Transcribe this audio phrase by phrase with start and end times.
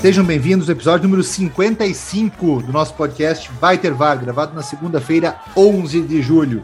[0.00, 5.38] Sejam bem-vindos ao episódio número 55 do nosso podcast Vai Ter VAR, gravado na segunda-feira,
[5.56, 6.62] 11 de julho.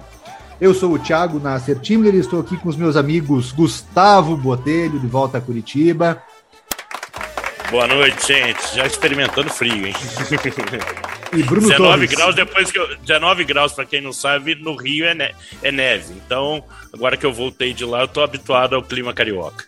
[0.61, 5.01] Eu sou o Thiago Nasser Timler e estou aqui com os meus amigos Gustavo Botelho,
[5.01, 6.23] de volta a Curitiba.
[7.71, 8.75] Boa noite, gente.
[8.77, 9.95] Já experimentando frio, hein?
[11.33, 11.77] E Bruno 19
[12.07, 12.11] Torres.
[12.11, 15.73] graus depois que eu, 19 graus para quem não sabe, no Rio é, ne- é
[15.73, 16.15] neve.
[16.25, 16.63] Então,
[16.93, 19.67] agora que eu voltei de lá, eu tô habituado ao clima carioca.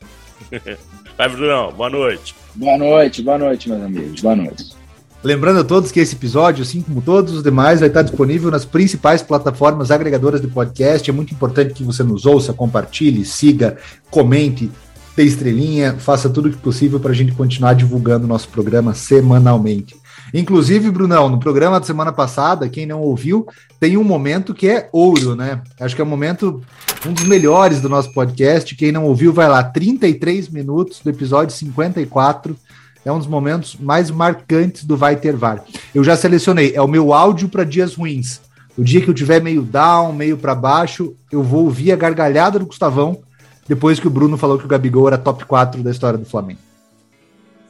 [1.19, 2.33] Vai, Brunão, boa noite.
[2.57, 4.21] Boa noite, boa noite, meus amigos.
[4.23, 4.75] Boa noite.
[5.23, 8.65] Lembrando a todos que esse episódio, assim como todos os demais, vai estar disponível nas
[8.65, 11.09] principais plataformas agregadoras de podcast.
[11.11, 13.77] É muito importante que você nos ouça, compartilhe, siga,
[14.11, 14.71] comente,
[15.15, 18.95] dê estrelinha, faça tudo o que possível para a gente continuar divulgando o nosso programa
[18.95, 19.95] semanalmente.
[20.35, 23.47] Inclusive, Brunão, no programa da semana passada, quem não ouviu,
[23.79, 25.61] tem um momento que é ouro, né?
[25.81, 26.63] Acho que é um momento,
[27.07, 28.75] um dos melhores do nosso podcast.
[28.75, 32.57] Quem não ouviu, vai lá, 33 minutos do episódio 54
[33.05, 35.63] é um dos momentos mais marcantes do Vai Ter VAR.
[35.95, 38.41] Eu já selecionei, é o meu áudio para dias ruins.
[38.77, 42.59] O dia que eu tiver meio down, meio para baixo, eu vou ouvir a gargalhada
[42.59, 43.21] do Gustavão
[43.69, 46.66] depois que o Bruno falou que o Gabigol era top 4 da história do Flamengo.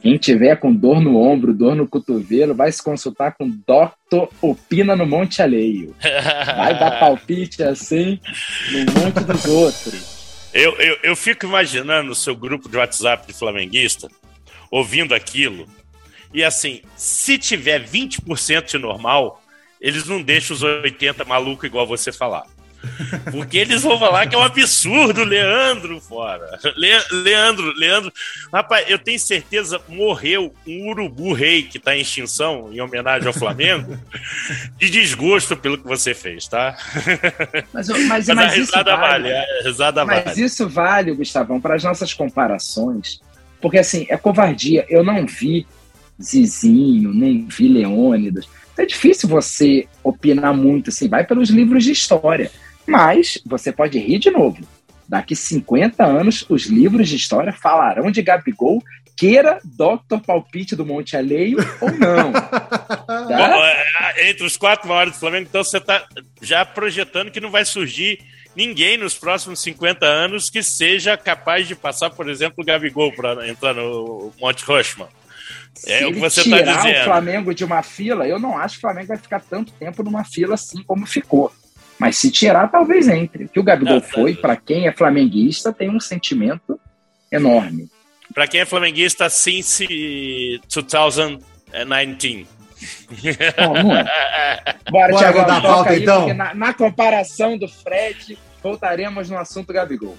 [0.01, 4.27] Quem tiver com dor no ombro, dor no cotovelo, vai se consultar com Dr.
[4.41, 5.95] Opina no Monte Alheio.
[6.01, 8.19] Vai dar palpite assim
[8.71, 10.49] no monte dos outros.
[10.53, 14.07] Eu, eu, eu fico imaginando o seu grupo de WhatsApp de flamenguista
[14.71, 15.67] ouvindo aquilo.
[16.33, 19.41] E assim, se tiver 20% de normal,
[19.79, 22.45] eles não deixam os 80 maluco igual você falar.
[23.31, 26.59] Porque eles vão falar que é um absurdo, Leandro fora.
[26.75, 28.13] Le- Leandro, Leandro.
[28.53, 33.33] Rapaz, eu tenho certeza morreu um urubu rei que tá em extinção, em homenagem ao
[33.33, 33.97] Flamengo,
[34.77, 36.77] de desgosto pelo que você fez, tá?
[37.73, 38.95] Mas, mas, Mas, a mas isso vale.
[38.95, 40.41] vale, a risada Mas vale.
[40.41, 43.19] isso vale, Gustavão, para as nossas comparações.
[43.59, 44.85] Porque, assim, é covardia.
[44.87, 45.65] Eu não vi
[46.21, 48.47] Zizinho, nem vi Leônidas.
[48.77, 52.51] É difícil você opinar muito, assim, vai pelos livros de história.
[52.87, 54.57] Mas você pode rir de novo.
[55.07, 58.81] Daqui 50 anos, os livros de história falarão de Gabigol,
[59.15, 60.19] queira Dr.
[60.25, 62.31] Palpite do Monte Alheio ou não.
[63.07, 63.57] Bom, Tá?
[64.15, 66.05] é, entre os quatro maiores do Flamengo, então você está
[66.41, 68.19] já projetando que não vai surgir
[68.55, 73.47] ninguém nos próximos 50 anos que seja capaz de passar, por exemplo, o Gabigol para
[73.47, 75.07] entrar no Monte Rushman.
[75.85, 77.01] É Se o que você está tirar dizendo.
[77.01, 80.03] o Flamengo de uma fila, eu não acho que o Flamengo vai ficar tanto tempo
[80.03, 81.51] numa fila assim como ficou.
[81.99, 83.45] Mas se tirar, talvez entre.
[83.45, 86.79] O que o Gabigol Não, foi, tá- para quem é flamenguista, tem um sentimento
[87.31, 87.89] enorme.
[88.33, 92.47] Para quem é flamenguista, since 2019.
[93.57, 94.05] Bom, não é.
[94.91, 96.33] Bora, Bora Thiago, toca pauta, aí, então?
[96.33, 100.17] Na, na comparação do Fred, voltaremos no assunto Gabigol.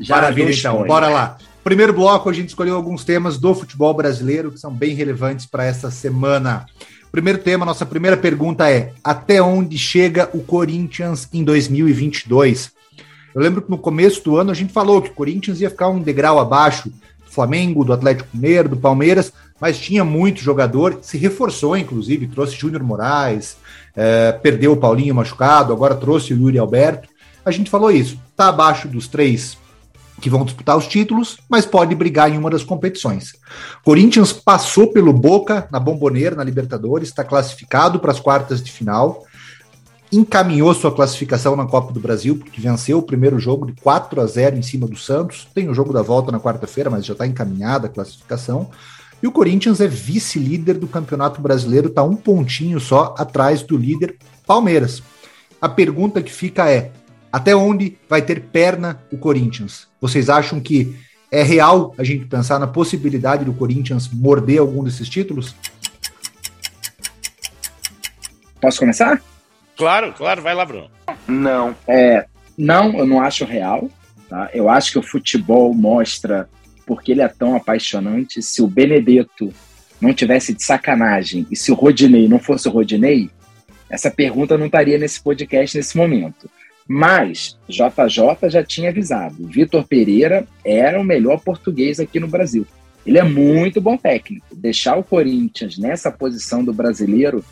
[0.00, 0.84] Já Maravilha, então.
[0.86, 1.38] Bora lá.
[1.64, 5.64] Primeiro bloco, a gente escolheu alguns temas do futebol brasileiro que são bem relevantes para
[5.64, 6.66] essa semana.
[7.10, 12.72] Primeiro tema, nossa primeira pergunta é: até onde chega o Corinthians em 2022?
[13.34, 15.88] Eu lembro que no começo do ano a gente falou que o Corinthians ia ficar
[15.88, 21.18] um degrau abaixo do Flamengo, do Atlético Mineiro, do Palmeiras, mas tinha muito jogador, se
[21.18, 23.56] reforçou, inclusive, trouxe Júnior Moraes,
[23.94, 27.08] eh, perdeu o Paulinho machucado, agora trouxe o Yuri Alberto.
[27.44, 28.18] A gente falou isso.
[28.30, 29.58] Está abaixo dos três
[30.20, 33.32] que vão disputar os títulos, mas pode brigar em uma das competições.
[33.84, 39.24] Corinthians passou pelo Boca na Bomboneira, na Libertadores, está classificado para as quartas de final,
[40.10, 44.26] encaminhou sua classificação na Copa do Brasil, porque venceu o primeiro jogo de 4 a
[44.26, 45.46] 0 em cima do Santos.
[45.54, 48.70] Tem o jogo da volta na quarta-feira, mas já está encaminhada a classificação.
[49.22, 54.16] E o Corinthians é vice-líder do Campeonato Brasileiro, está um pontinho só atrás do líder
[54.46, 55.02] Palmeiras.
[55.60, 56.92] A pergunta que fica é:
[57.32, 59.88] até onde vai ter perna o Corinthians?
[60.00, 60.96] Vocês acham que
[61.30, 65.54] é real a gente pensar na possibilidade do Corinthians morder algum desses títulos?
[68.60, 69.22] Posso começar?
[69.76, 70.90] Claro, claro, vai lá, Bruno.
[71.28, 71.74] Não.
[71.86, 72.26] É,
[72.56, 73.90] não, eu não acho real.
[74.28, 74.50] Tá?
[74.54, 76.48] Eu acho que o futebol mostra
[76.86, 78.42] porque ele é tão apaixonante.
[78.42, 79.52] Se o Benedetto
[80.00, 83.30] não tivesse de sacanagem e se o Rodinei não fosse o Rodinei,
[83.88, 86.50] essa pergunta não estaria nesse podcast nesse momento.
[86.88, 89.46] Mas JJ já tinha avisado.
[89.46, 92.66] Vitor Pereira era o melhor português aqui no Brasil.
[93.04, 94.46] Ele é muito bom técnico.
[94.54, 97.44] Deixar o Corinthians nessa posição do brasileiro,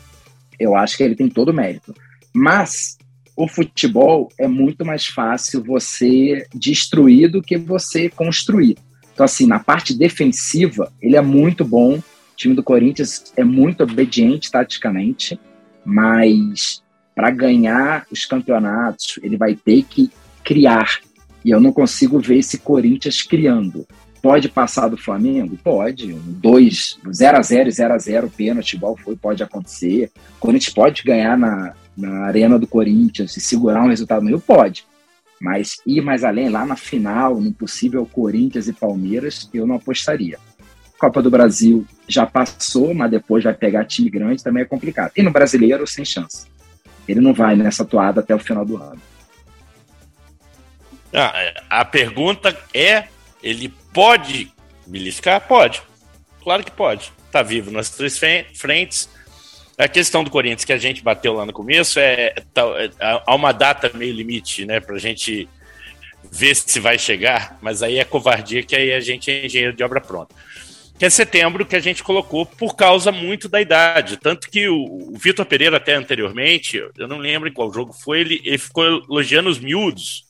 [0.59, 1.93] eu acho que ele tem todo o mérito.
[2.33, 2.97] Mas
[3.35, 8.77] o futebol é muito mais fácil você destruir do que você construir.
[9.13, 11.95] Então, assim, na parte defensiva, ele é muito bom.
[11.97, 12.03] O
[12.35, 15.39] time do Corinthians é muito obediente taticamente,
[15.85, 16.83] mas
[17.15, 20.11] para ganhar os campeonatos, ele vai ter que
[20.43, 20.99] criar.
[21.43, 23.87] E eu não consigo ver esse Corinthians criando.
[24.21, 25.57] Pode passar do Flamengo?
[25.63, 26.11] Pode.
[26.11, 30.11] Um 2, 0 a 0 0 a 0 pênalti, igual foi, pode acontecer.
[30.37, 34.39] O Corinthians pode ganhar na, na arena do Corinthians e segurar um resultado Rio?
[34.39, 34.85] Pode.
[35.39, 40.39] Mas ir mais além, lá na final, no possível Corinthians e Palmeiras, eu não apostaria.
[40.97, 45.11] Copa do Brasil já passou, mas depois vai pegar time grande, também é complicado.
[45.15, 46.47] E no brasileiro, sem chance.
[47.07, 49.01] Ele não vai nessa toada até o final do ano.
[51.13, 51.33] Ah,
[51.69, 53.05] a pergunta é:
[53.41, 54.51] ele pode
[54.85, 55.41] beliscar?
[55.47, 55.81] Pode.
[56.43, 57.11] Claro que pode.
[57.25, 58.19] Está vivo nas três
[58.53, 59.09] frentes.
[59.77, 62.43] A questão do Corinthians que a gente bateu lá no começo é, é
[62.99, 65.49] há uma data meio limite, né, para a gente
[66.31, 69.83] ver se vai chegar, mas aí é covardia que aí a gente é engenheiro de
[69.83, 70.33] obra pronta.
[70.97, 74.17] Que é setembro que a gente colocou por causa muito da idade.
[74.17, 78.21] Tanto que o, o Vitor Pereira, até anteriormente, eu não lembro em qual jogo foi,
[78.21, 80.25] ele, ele ficou elogiando os miúdos,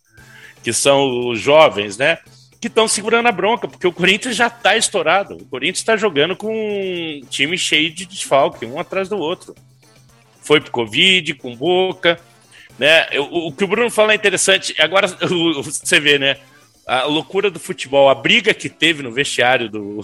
[0.64, 2.18] que são os jovens, né?
[2.66, 5.36] que estão segurando a bronca, porque o Corinthians já está estourado.
[5.36, 9.54] O Corinthians está jogando com um time cheio de desfalque, um atrás do outro.
[10.42, 12.20] Foi pro Covid, com Boca.
[12.80, 13.08] Né?
[13.20, 14.74] O, o que o Bruno fala é interessante.
[14.80, 15.06] Agora
[15.64, 16.38] você vê, né?
[16.88, 20.04] A loucura do futebol, a briga que teve no vestiário do,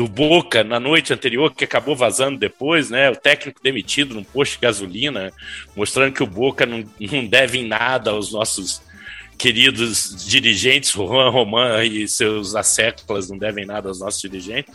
[0.00, 3.10] do Boca na noite anterior, que acabou vazando depois, né?
[3.10, 5.30] O técnico demitido num posto de gasolina,
[5.76, 8.80] mostrando que o Boca não, não deve em nada aos nossos
[9.36, 14.74] queridos dirigentes, Juan Roman e seus asseclas não devem nada aos nossos dirigentes.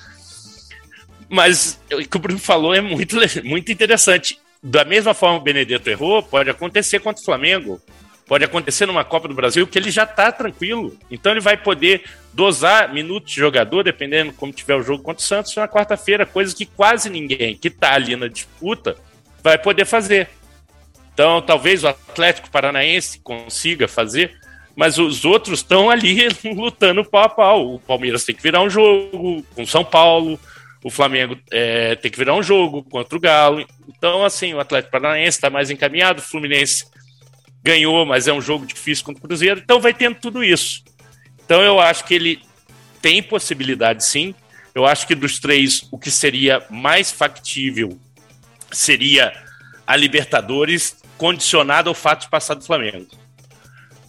[1.28, 4.38] Mas o que o Bruno falou é muito, muito interessante.
[4.62, 7.82] Da mesma forma o Benedetto errou, pode acontecer contra o Flamengo,
[8.28, 10.98] pode acontecer numa Copa do Brasil, que ele já está tranquilo.
[11.10, 15.26] Então ele vai poder dosar minutos de jogador, dependendo como tiver o jogo contra o
[15.26, 18.96] Santos, na quarta-feira, coisa que quase ninguém que está ali na disputa
[19.44, 20.30] vai poder fazer.
[21.14, 24.36] Então, talvez o Atlético Paranaense consiga fazer,
[24.76, 27.76] mas os outros estão ali lutando pau a pau.
[27.76, 30.38] O Palmeiras tem que virar um jogo com São Paulo,
[30.84, 33.66] o Flamengo é, tem que virar um jogo contra o Galo.
[33.88, 36.86] Então, assim, o Atlético Paranaense está mais encaminhado, o Fluminense
[37.66, 40.84] ganhou, mas é um jogo difícil contra o Cruzeiro, então vai tendo tudo isso.
[41.44, 42.42] Então, eu acho que ele
[43.02, 44.34] tem possibilidade sim.
[44.74, 48.00] Eu acho que dos três, o que seria mais factível
[48.72, 49.34] seria
[49.86, 53.08] a Libertadores, condicionado ao fato de passar do Flamengo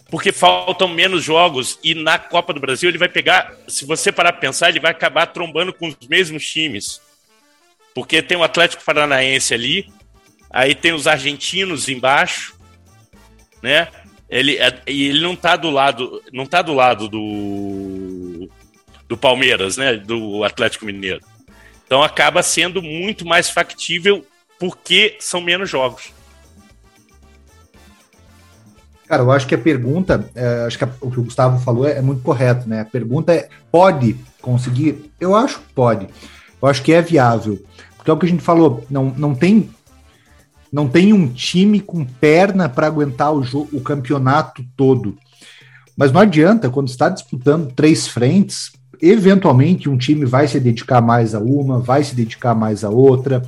[0.09, 4.31] porque faltam menos jogos e na Copa do Brasil ele vai pegar, se você parar
[4.31, 7.01] para pensar, ele vai acabar trombando com os mesmos times.
[7.93, 9.91] Porque tem o Atlético Paranaense ali,
[10.49, 12.56] aí tem os argentinos embaixo,
[13.67, 13.87] né?
[14.29, 18.49] Ele, é, ele não tá do lado, não tá do lado do
[19.07, 21.21] do Palmeiras, né, do Atlético Mineiro.
[21.85, 24.25] Então acaba sendo muito mais factível
[24.59, 26.11] porque são menos jogos.
[29.07, 31.87] Cara, eu acho que a pergunta, é, acho que a, o que o Gustavo falou
[31.87, 32.81] é, é, muito correto, né?
[32.81, 35.09] A pergunta é: pode conseguir?
[35.17, 36.09] Eu acho que pode.
[36.61, 37.63] Eu acho que é viável.
[37.95, 39.69] Porque é o que a gente falou, não, não tem
[40.71, 43.41] não tem um time com perna para aguentar o,
[43.73, 45.17] o campeonato todo.
[45.95, 48.71] Mas não adianta, quando está disputando três frentes,
[49.01, 53.43] eventualmente um time vai se dedicar mais a uma, vai se dedicar mais a outra.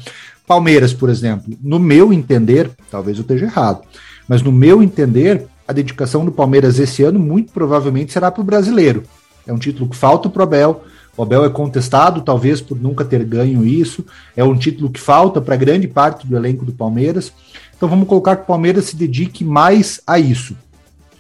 [0.48, 3.82] Palmeiras, por exemplo, no meu entender, talvez eu esteja errado,
[4.28, 8.46] mas no meu entender, a dedicação do Palmeiras esse ano muito provavelmente será para o
[8.46, 9.04] brasileiro.
[9.46, 10.84] É um título que falta para o Abel.
[11.20, 14.06] O Abel é contestado, talvez por nunca ter ganho isso.
[14.38, 17.34] É um título que falta para grande parte do elenco do Palmeiras.
[17.76, 20.56] Então vamos colocar que o Palmeiras se dedique mais a isso.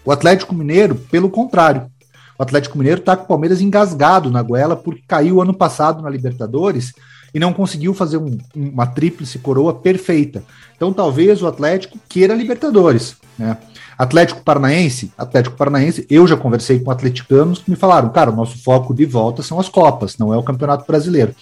[0.05, 1.91] O Atlético Mineiro, pelo contrário.
[2.37, 6.09] O Atlético Mineiro está com o Palmeiras engasgado na goela porque caiu ano passado na
[6.09, 6.93] Libertadores
[7.33, 10.45] e não conseguiu fazer um, uma tríplice coroa perfeita.
[10.77, 13.57] Então talvez o Atlético queira Libertadores, né?
[13.99, 18.57] Atlético Paranaense, Atlético Paranaense, eu já conversei com atleticanos que me falaram, cara, o nosso
[18.63, 21.35] foco de volta são as Copas, não é o Campeonato Brasileiro.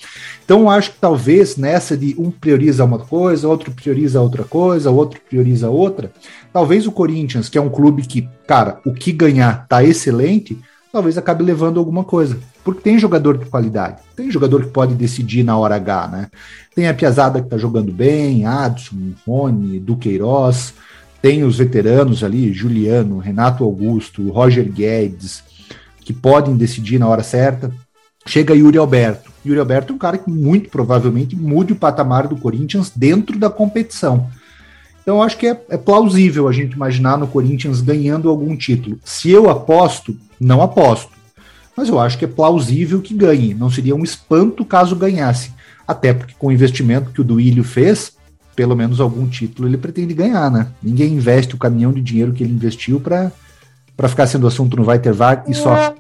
[0.44, 4.90] Então eu acho que talvez nessa de um prioriza uma coisa, outro prioriza outra coisa,
[4.90, 6.12] outro prioriza outra,
[6.52, 10.58] talvez o Corinthians, que é um clube que, cara, o que ganhar tá excelente,
[10.92, 12.40] talvez acabe levando alguma coisa.
[12.64, 16.28] Porque tem jogador de qualidade, tem jogador que pode decidir na hora H, né?
[16.74, 20.74] Tem a Piazada que tá jogando bem, Adson, Rony, Duqueiroz,
[21.22, 25.44] tem os veteranos ali, Juliano, Renato Augusto, Roger Guedes,
[26.02, 27.72] que podem decidir na hora certa.
[28.26, 29.32] chega Yuri Alberto.
[29.46, 33.50] Yuri Alberto é um cara que muito provavelmente mude o patamar do Corinthians dentro da
[33.50, 34.30] competição.
[35.08, 39.00] Então, acho que é, é, plausível a gente imaginar no Corinthians ganhando algum título.
[39.06, 41.12] Se eu aposto, não aposto.
[41.78, 43.54] Mas eu acho que é plausível que ganhe.
[43.54, 45.54] Não seria um espanto caso ganhasse.
[45.88, 48.17] Até porque com o investimento que o Duílio fez,
[48.58, 50.68] pelo menos algum título ele pretende ganhar, né?
[50.82, 53.32] Ninguém investe o caminhão de dinheiro que ele investiu para
[54.10, 55.94] ficar sendo assunto no Vai Ter VAR e só.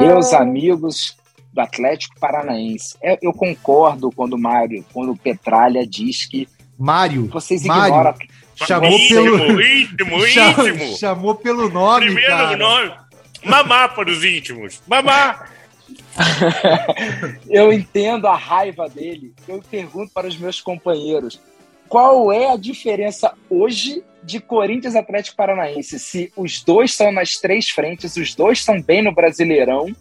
[0.00, 1.16] Meus amigos
[1.52, 6.46] do Atlético Paranaense, eu, eu concordo quando o Mário, quando o Petralha diz que
[6.78, 7.26] Mário.
[7.26, 8.04] Vocês ignoram.
[8.04, 8.18] Mário,
[8.54, 10.96] chamou íntimo, pelo íntimo, íntimo.
[10.96, 12.56] Chamou pelo nome, Primeiro cara.
[12.56, 12.92] nome.
[13.44, 14.80] Mamá para os íntimos.
[14.86, 15.44] Mamá.
[17.48, 19.34] eu entendo a raiva dele.
[19.46, 21.40] Eu pergunto para os meus companheiros:
[21.88, 25.98] qual é a diferença hoje de Corinthians e Atlético Paranaense?
[25.98, 29.94] Se os dois estão nas três frentes, os dois estão bem no Brasileirão,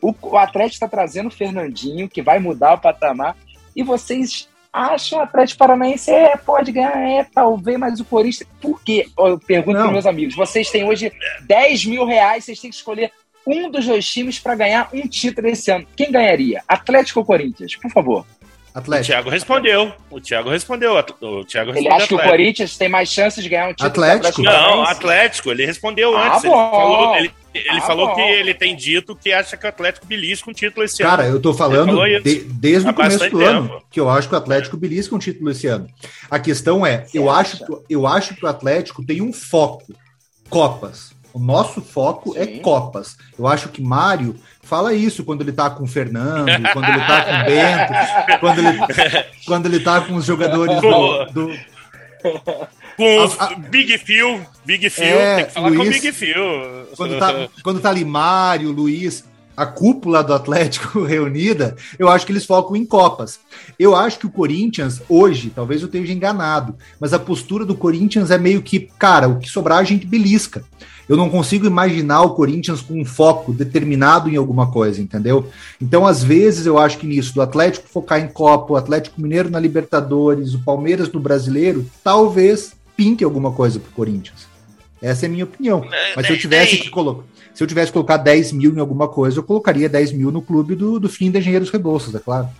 [0.00, 3.36] o, o Atlético está trazendo o Fernandinho, que vai mudar o patamar,
[3.74, 8.48] e vocês acham o Atlético Paranaense é, pode ganhar, é, talvez, mas o Corinthians.
[8.60, 9.06] Por quê?
[9.18, 13.12] Eu pergunto para meus amigos: vocês têm hoje 10 mil reais, vocês têm que escolher
[13.46, 15.86] um dos dois times para ganhar um título esse ano.
[15.96, 16.62] Quem ganharia?
[16.66, 17.76] Atlético ou Corinthians?
[17.76, 18.26] Por favor.
[18.74, 19.04] Atlético.
[19.04, 19.92] O Thiago respondeu.
[20.10, 20.94] O Thiago respondeu.
[20.96, 23.88] O Thiago respondeu ele acha que o Corinthians tem mais chances de ganhar um título
[23.88, 24.42] Atlético?
[24.42, 25.50] Não, Atlético.
[25.50, 26.42] Ele respondeu ah, antes.
[26.42, 26.54] Bom.
[26.54, 30.06] Ele falou, ele, ele ah, falou que ele tem dito que acha que o Atlético
[30.06, 31.22] belisca um título esse Cara, ano.
[31.22, 33.42] Cara, eu tô falando de, desde o começo do tempo.
[33.42, 35.86] ano que eu acho que o Atlético belisca um título esse ano.
[36.30, 39.92] A questão é, eu acho, que, eu acho que o Atlético tem um foco.
[40.48, 41.11] Copas.
[41.32, 42.54] O nosso foco é Sim.
[42.54, 43.16] é Copas.
[43.38, 47.24] Eu acho que Mário fala isso quando ele tá com o Fernando, quando ele tá
[47.24, 48.78] com o Bento, quando ele,
[49.46, 51.24] quando ele tá com os jogadores do.
[51.26, 51.72] do...
[52.96, 56.12] Com a, a, Big Phil, Big Phil, é, tem que falar Luiz, com o Big
[56.12, 56.86] Phil.
[56.96, 59.24] Quando tá, quando tá ali Mário, Luiz,
[59.56, 63.40] a cúpula do Atlético reunida, eu acho que eles focam em Copas.
[63.78, 68.30] Eu acho que o Corinthians, hoje, talvez eu esteja enganado, mas a postura do Corinthians
[68.30, 70.64] é meio que, cara, o que sobrar a gente belisca.
[71.08, 75.48] Eu não consigo imaginar o Corinthians com um foco determinado em alguma coisa, entendeu?
[75.80, 79.50] Então, às vezes, eu acho que nisso, do Atlético focar em Copa, o Atlético Mineiro
[79.50, 84.46] na Libertadores, o Palmeiras no Brasileiro, talvez pinte alguma coisa pro Corinthians.
[85.00, 85.84] Essa é a minha opinião.
[86.14, 87.24] Mas se eu tivesse que colocar.
[87.52, 90.40] Se eu tivesse que colocar 10 mil em alguma coisa, eu colocaria 10 mil no
[90.40, 92.48] clube do, do fim da Engenheiros Rebouças, é claro.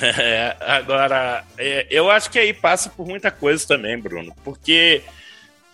[0.00, 5.02] É, agora, é, eu acho que aí passa por muita coisa também, Bruno, porque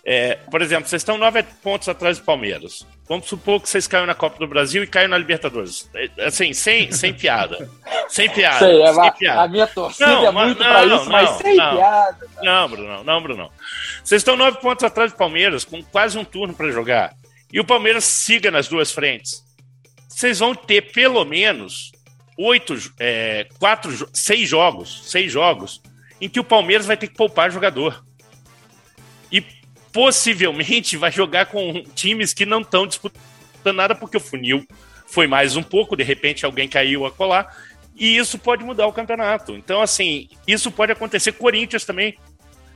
[0.05, 2.87] é, por exemplo, vocês estão nove pontos atrás do Palmeiras.
[3.09, 5.91] Vamos supor que vocês caiam na Copa do Brasil e caiam na Libertadores.
[5.95, 7.69] É, assim, sem, sem piada.
[8.09, 8.59] Sem piada.
[8.59, 9.41] Sei, é, sem a, piada.
[9.43, 12.27] a minha torcida não, é muito para isso, não, mas sem não, piada.
[12.43, 13.51] Não, Bruno, não, Bruno.
[14.03, 17.13] Vocês estão nove pontos atrás do Palmeiras, com quase um turno para jogar.
[17.53, 19.45] E o Palmeiras siga nas duas frentes.
[20.09, 21.93] Vocês vão ter pelo menos
[22.39, 25.83] oito, é, quatro, seis jogos, seis jogos,
[26.21, 28.03] em que o Palmeiras vai ter que poupar jogador.
[29.93, 33.27] Possivelmente vai jogar com times que não estão disputando
[33.75, 34.67] nada, porque o funil
[35.07, 37.55] foi mais um pouco, de repente alguém caiu a colar,
[37.97, 39.53] e isso pode mudar o campeonato.
[39.53, 41.33] Então, assim, isso pode acontecer.
[41.33, 42.17] Corinthians também.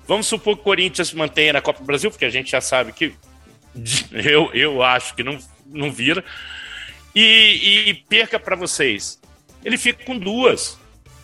[0.07, 2.93] Vamos supor que o Corinthians mantenha na Copa do Brasil, porque a gente já sabe
[2.93, 3.15] que
[4.13, 6.23] eu, eu acho que não, não vira,
[7.15, 9.19] e, e perca para vocês.
[9.65, 10.79] Ele fica com duas.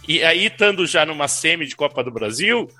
[0.09, 2.71] E aí, estando já numa semi de Copa do Brasil,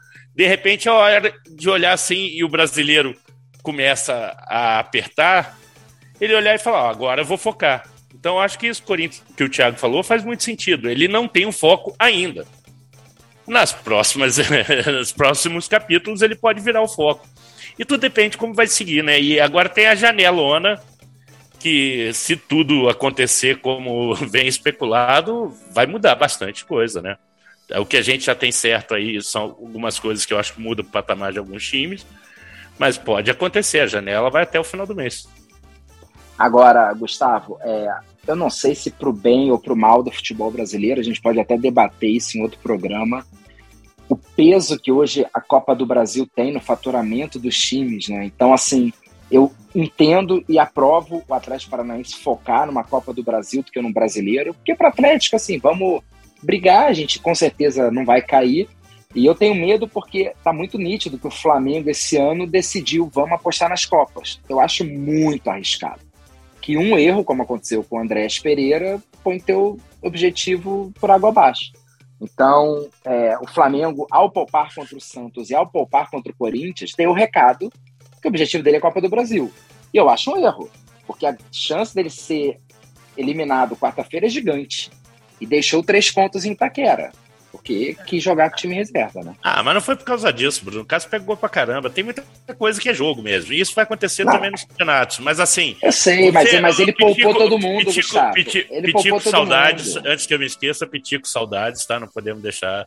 [0.41, 3.15] de repente é hora de olhar assim e o brasileiro
[3.63, 5.59] começa a apertar,
[6.19, 7.87] ele olhar e falar: ó, agora eu vou focar.
[8.15, 8.83] Então acho que isso
[9.37, 10.89] que o Thiago falou faz muito sentido.
[10.89, 12.47] Ele não tem um foco ainda.
[13.47, 14.39] Nas próximas,
[14.91, 17.29] nos próximos capítulos ele pode virar o foco.
[17.79, 19.21] E tudo depende de como vai seguir, né?
[19.21, 20.81] E agora tem a janelona
[21.59, 27.19] que se tudo acontecer como vem especulado, vai mudar bastante coisa, né?
[27.79, 30.61] O que a gente já tem certo aí são algumas coisas que eu acho que
[30.61, 32.07] mudam o patamar de alguns times,
[32.79, 35.29] mas pode acontecer, a janela vai até o final do mês.
[36.39, 37.95] Agora, Gustavo, é,
[38.27, 41.05] eu não sei se para o bem ou para o mal do futebol brasileiro, a
[41.05, 43.27] gente pode até debater isso em outro programa,
[44.09, 48.25] o peso que hoje a Copa do Brasil tem no faturamento dos times, né?
[48.25, 48.93] Então, assim,
[49.31, 53.93] eu entendo e aprovo o Atlético Paranaense focar numa Copa do Brasil do que no
[53.93, 56.03] brasileiro, porque para Atlético, assim, vamos
[56.43, 58.69] brigar, a gente com certeza não vai cair.
[59.15, 63.33] E eu tenho medo porque tá muito nítido que o Flamengo esse ano decidiu vamos
[63.33, 64.41] apostar nas Copas.
[64.49, 66.01] Eu acho muito arriscado.
[66.61, 71.73] Que um erro, como aconteceu com o Andrés Pereira, põe teu objetivo por água abaixo.
[72.21, 76.93] Então, é, o Flamengo, ao poupar contra o Santos e ao poupar contra o Corinthians,
[76.93, 77.73] tem o recado
[78.21, 79.51] que o objetivo dele é a Copa do Brasil.
[79.93, 80.69] E eu acho um erro,
[81.07, 82.61] porque a chance dele ser
[83.17, 84.91] eliminado quarta-feira é gigante.
[85.41, 87.11] E deixou três pontos em Itaquera
[87.51, 89.35] porque quis jogar com o time reserva, né?
[89.43, 90.83] Ah, mas não foi por causa disso, Bruno.
[90.83, 91.91] O caso pegou pra caramba.
[91.91, 92.25] Tem muita
[92.57, 93.53] coisa que é jogo mesmo.
[93.53, 94.33] E isso vai acontecer não.
[94.33, 95.19] também nos campeonatos.
[95.19, 95.77] Mas assim.
[95.83, 98.33] Eu sei, mas, mas ele Pitico, poupou todo mundo, Pitico.
[98.33, 99.97] Pitico, ele Pitico saudades.
[99.97, 100.07] Mundo.
[100.07, 101.99] Antes que eu me esqueça, Pitico saudades, tá?
[101.99, 102.87] Não podemos deixar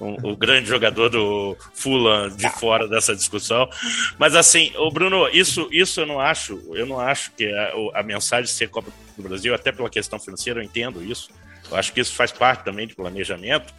[0.00, 2.50] um, o grande jogador do Fulan de tá.
[2.50, 3.68] fora dessa discussão.
[4.16, 6.62] Mas assim, o Bruno, isso, isso eu não acho.
[6.72, 10.20] Eu não acho que a, a mensagem de ser Copa do Brasil, até pela questão
[10.20, 11.28] financeira, eu entendo isso.
[11.70, 13.72] Eu acho que isso faz parte também de planejamento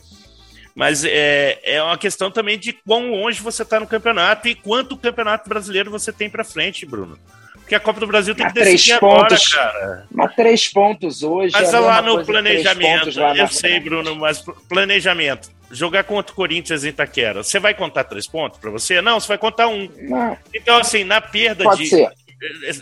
[0.76, 4.98] mas é, é uma questão também de quão longe você está no campeonato e quanto
[4.98, 7.18] campeonato brasileiro você tem para frente, Bruno.
[7.54, 10.08] Porque a Copa do Brasil tem que decidir pontos, agora, cara.
[10.12, 11.54] Mas três pontos hoje.
[11.54, 13.20] Mas é lá no planejamento.
[13.20, 13.84] Lá eu sei, frente.
[13.86, 15.50] Bruno, mas planejamento.
[15.72, 17.42] Jogar contra o Corinthians em Itaquera.
[17.42, 19.02] Você vai contar três pontos para você?
[19.02, 19.90] Não, você vai contar um.
[20.02, 20.38] Não.
[20.54, 21.90] Então, assim, na perda Pode de.
[21.90, 22.12] Ser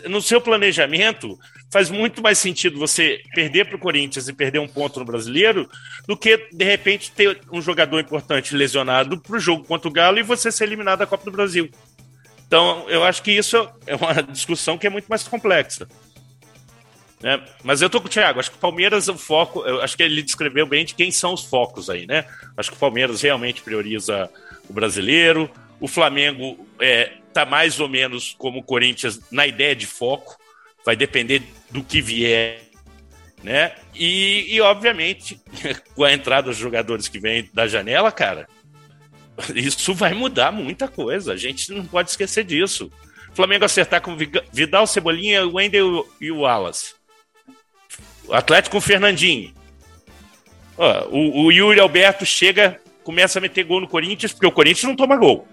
[0.09, 1.37] no seu planejamento,
[1.71, 5.69] faz muito mais sentido você perder para o Corinthians e perder um ponto no brasileiro
[6.07, 10.19] do que, de repente, ter um jogador importante lesionado para o jogo contra o Galo
[10.19, 11.69] e você ser eliminado da Copa do Brasil.
[12.47, 15.87] Então, eu acho que isso é uma discussão que é muito mais complexa.
[17.23, 19.95] É, mas eu tô com o Thiago, acho que o Palmeiras, o foco, eu acho
[19.95, 22.25] que ele descreveu bem de quem são os focos aí, né?
[22.57, 24.29] Acho que o Palmeiras realmente prioriza
[24.69, 29.85] o brasileiro, o Flamengo é, tá mais ou menos como o Corinthians na ideia de
[29.85, 30.37] foco,
[30.85, 32.61] vai depender do que vier,
[33.43, 33.73] né?
[33.93, 35.39] E, e obviamente,
[35.95, 38.47] com a entrada dos jogadores que vêm da janela, cara,
[39.55, 41.33] isso vai mudar muita coisa.
[41.33, 42.91] A gente não pode esquecer disso.
[43.31, 44.15] O Flamengo acertar com
[44.51, 46.93] Vidal, Cebolinha, Wendel e o Wallace.
[48.27, 49.53] O Atlético com o Fernandinho.
[51.09, 54.95] O, o Yuri Alberto chega, começa a meter gol no Corinthians, porque o Corinthians não
[54.95, 55.47] toma gol.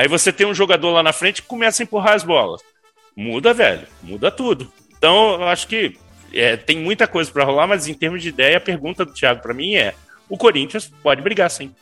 [0.00, 2.62] Aí você tem um jogador lá na frente que começa a empurrar as bolas.
[3.14, 3.86] Muda, velho.
[4.02, 4.72] Muda tudo.
[4.96, 5.94] Então, eu acho que
[6.32, 9.42] é, tem muita coisa para rolar, mas em termos de ideia, a pergunta do Thiago
[9.42, 9.92] para mim é:
[10.26, 11.74] o Corinthians pode brigar sim.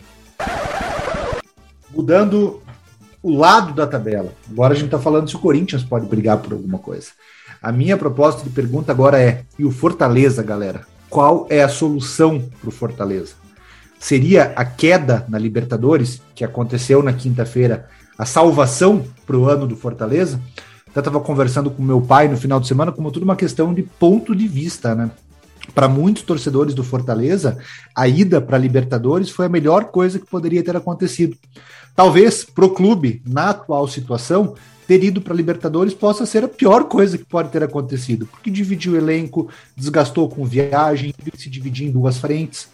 [1.90, 2.60] Mudando
[3.22, 4.32] o lado da tabela.
[4.50, 7.12] Agora a gente está falando se o Corinthians pode brigar por alguma coisa.
[7.62, 10.84] A minha proposta de pergunta agora é: e o Fortaleza, galera?
[11.08, 13.36] Qual é a solução para o Fortaleza?
[13.96, 19.76] Seria a queda na Libertadores, que aconteceu na quinta-feira, a salvação para o ano do
[19.76, 20.40] Fortaleza.
[20.94, 23.84] Eu estava conversando com meu pai no final de semana, como tudo uma questão de
[23.84, 25.08] ponto de vista, né?
[25.74, 27.58] Para muitos torcedores do Fortaleza,
[27.94, 31.36] a ida para Libertadores foi a melhor coisa que poderia ter acontecido.
[31.94, 34.54] Talvez para o clube, na atual situação,
[34.88, 38.94] ter ido para Libertadores possa ser a pior coisa que pode ter acontecido, porque dividiu
[38.94, 42.68] o elenco, desgastou com viagem, se dividir em duas frentes.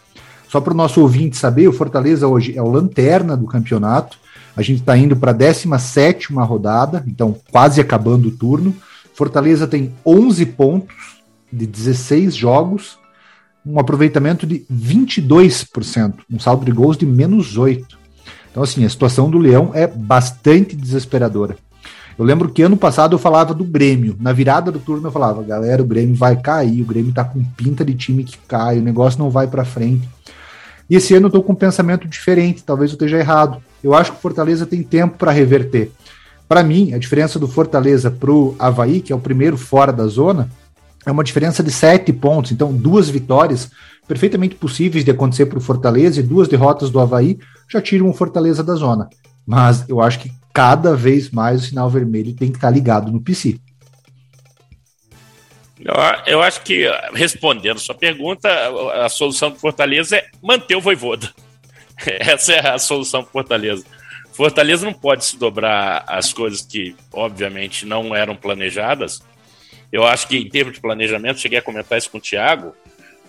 [0.55, 4.17] Só para o nosso ouvinte saber, o Fortaleza hoje é o lanterna do campeonato,
[4.55, 8.73] a gente está indo para a 17 rodada, então quase acabando o turno.
[9.13, 10.95] Fortaleza tem 11 pontos
[11.51, 12.97] de 16 jogos,
[13.65, 17.99] um aproveitamento de 22%, um saldo de gols de menos 8.
[18.49, 21.57] Então, assim, a situação do Leão é bastante desesperadora.
[22.17, 24.15] Eu lembro que ano passado eu falava do Grêmio.
[24.21, 27.43] Na virada do turno eu falava, galera, o Grêmio vai cair, o Grêmio tá com
[27.43, 30.07] pinta de time que cai, o negócio não vai para frente.
[30.89, 34.13] E esse ano eu tô com um pensamento diferente, talvez eu esteja errado eu acho
[34.13, 35.91] que o Fortaleza tem tempo para reverter.
[36.49, 40.07] Para mim, a diferença do Fortaleza para o Havaí, que é o primeiro fora da
[40.07, 40.49] zona,
[41.05, 42.51] é uma diferença de sete pontos.
[42.51, 43.69] Então, duas vitórias
[44.07, 47.37] perfeitamente possíveis de acontecer para o Fortaleza e duas derrotas do Havaí
[47.69, 49.07] já tiram o Fortaleza da zona.
[49.45, 53.11] Mas eu acho que cada vez mais o sinal vermelho tem que estar tá ligado
[53.11, 53.59] no PC.
[56.25, 58.49] Eu, acho que, respondendo sua pergunta,
[59.03, 61.31] a, solução do Fortaleza é manter o Voivoda.
[62.05, 63.85] Essa é a solução para Fortaleza.
[64.33, 69.21] Fortaleza não pode se dobrar as coisas que, obviamente, não eram planejadas.
[69.91, 72.75] Eu acho que, em termos de planejamento, cheguei a comentar isso com o Thiago.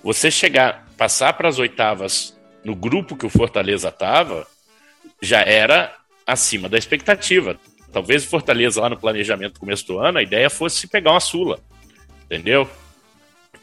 [0.03, 4.47] Você chegar, passar para as oitavas no grupo que o Fortaleza estava,
[5.21, 5.95] já era
[6.27, 7.61] acima da expectativa.
[7.93, 11.21] Talvez o Fortaleza, lá no planejamento do começo do ano, a ideia fosse pegar uma
[11.21, 11.61] Sula.
[12.27, 12.69] Entendeu?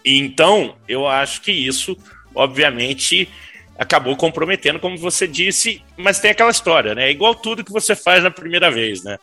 [0.06, 1.98] Então, eu acho que isso,
[2.34, 3.30] obviamente,
[3.78, 7.08] acabou comprometendo, como você disse, mas tem aquela história, né?
[7.08, 9.18] É igual tudo que você faz na primeira vez, né?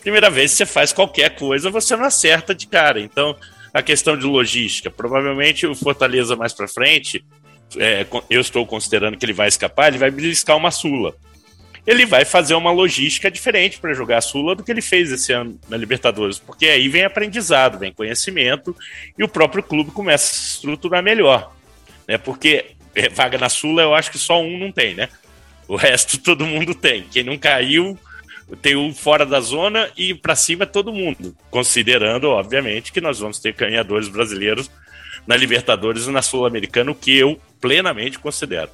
[0.00, 3.00] Primeira vez que você faz qualquer coisa, você não acerta de cara.
[3.00, 3.36] Então,
[3.72, 7.24] a questão de logística, provavelmente o Fortaleza mais para frente,
[7.76, 11.14] é, eu estou considerando que ele vai escapar, ele vai beliscar uma Sula.
[11.86, 15.32] Ele vai fazer uma logística diferente para jogar a Sula do que ele fez esse
[15.32, 18.74] ano na Libertadores, porque aí vem aprendizado, vem conhecimento
[19.18, 21.52] e o próprio clube começa a se estruturar melhor.
[22.06, 22.18] Né?
[22.18, 25.08] Porque é, vaga na Sula, eu acho que só um não tem, né?
[25.66, 27.02] O resto todo mundo tem.
[27.02, 27.98] Quem não caiu
[28.60, 33.38] tem um fora da zona e para cima todo mundo, considerando, obviamente, que nós vamos
[33.38, 34.70] ter ganhadores brasileiros
[35.26, 38.70] na Libertadores e na Sul-Americana, o que eu plenamente considero.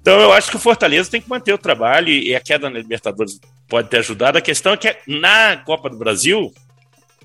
[0.00, 2.78] Então eu acho que o Fortaleza tem que manter o trabalho e a queda na
[2.78, 4.38] Libertadores pode ter ajudado.
[4.38, 6.52] A questão é que na Copa do Brasil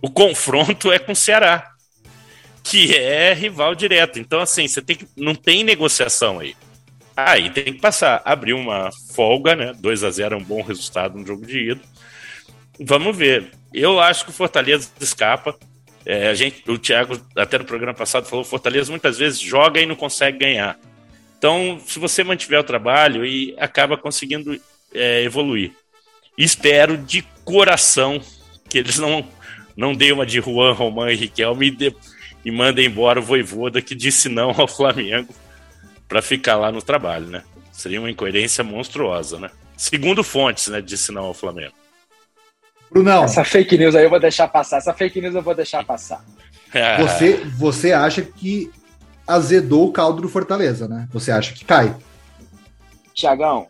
[0.01, 1.71] o confronto é com o Ceará,
[2.63, 4.19] que é rival direto.
[4.19, 6.55] Então assim, você tem que não tem negociação aí.
[7.15, 9.73] Aí tem que passar, abrir uma folga, né?
[9.79, 11.81] 2 a 0 é um bom resultado no jogo de ida.
[12.79, 13.51] Vamos ver.
[13.73, 15.55] Eu acho que o Fortaleza escapa.
[16.05, 19.79] É, a gente, o Thiago, até no programa passado, falou: o Fortaleza muitas vezes joga
[19.79, 20.77] e não consegue ganhar.
[21.45, 24.59] Então, se você mantiver o trabalho e acaba conseguindo
[24.91, 25.73] é, evoluir.
[26.35, 28.19] Espero de coração
[28.67, 29.23] que eles não,
[29.77, 31.95] não deem uma de Juan, Román e Riquelme e, de,
[32.43, 35.35] e mandem embora o Voivoda que disse não ao Flamengo
[36.07, 37.43] para ficar lá no trabalho, né?
[37.71, 39.51] Seria uma incoerência monstruosa, né?
[39.77, 41.75] Segundo fontes, né, disse não ao Flamengo.
[42.89, 43.23] Brunão.
[43.23, 44.77] Essa fake news aí eu vou deixar passar.
[44.77, 46.25] Essa fake news eu vou deixar passar.
[46.97, 48.71] Você, você acha que
[49.27, 51.07] azedou o caldo do Fortaleza, né?
[51.11, 51.95] Você acha que cai?
[53.13, 53.67] Tiagão,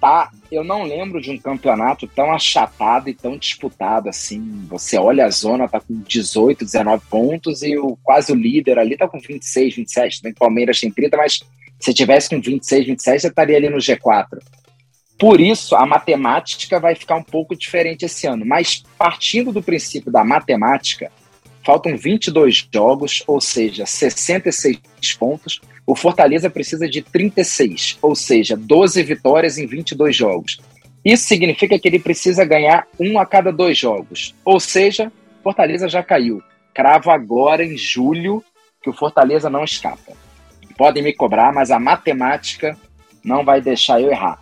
[0.00, 0.30] tá.
[0.50, 4.64] Eu não lembro de um campeonato tão achatado e tão disputado assim.
[4.68, 8.96] Você olha a zona, tá com 18, 19 pontos e o quase o líder ali
[8.96, 10.22] tá com 26, 27.
[10.22, 11.40] Tem Palmeiras tem 30, mas
[11.80, 14.38] se tivesse com 26, 27, você estaria ali no G4.
[15.18, 18.44] Por isso, a matemática vai ficar um pouco diferente esse ano.
[18.44, 21.10] Mas partindo do princípio da matemática,
[21.66, 24.78] faltam 22 jogos, ou seja, 66
[25.18, 25.60] pontos.
[25.84, 30.58] O Fortaleza precisa de 36, ou seja, 12 vitórias em 22 jogos.
[31.04, 34.32] Isso significa que ele precisa ganhar um a cada dois jogos.
[34.44, 35.10] Ou seja,
[35.42, 36.40] Fortaleza já caiu.
[36.72, 38.44] Cravo agora em julho
[38.80, 40.12] que o Fortaleza não escapa.
[40.78, 42.76] Podem me cobrar, mas a matemática
[43.24, 44.38] não vai deixar eu errar.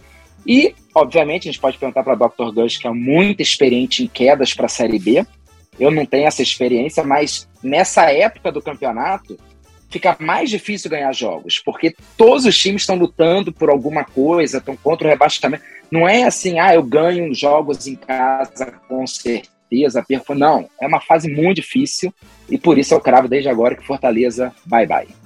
[0.47, 2.55] E, obviamente, a gente pode perguntar para o Dr.
[2.55, 5.25] Gus, que é muito experiente em quedas para a Série B.
[5.79, 9.39] Eu não tenho essa experiência, mas nessa época do campeonato
[9.91, 14.77] fica mais difícil ganhar jogos, porque todos os times estão lutando por alguma coisa, estão
[14.77, 15.63] contra o rebaixamento.
[15.91, 20.35] Não é assim, ah, eu ganho jogos em casa com certeza, perco.
[20.35, 22.13] Não, é uma fase muito difícil
[22.49, 25.25] e por isso eu cravo desde agora que Fortaleza, bye bye.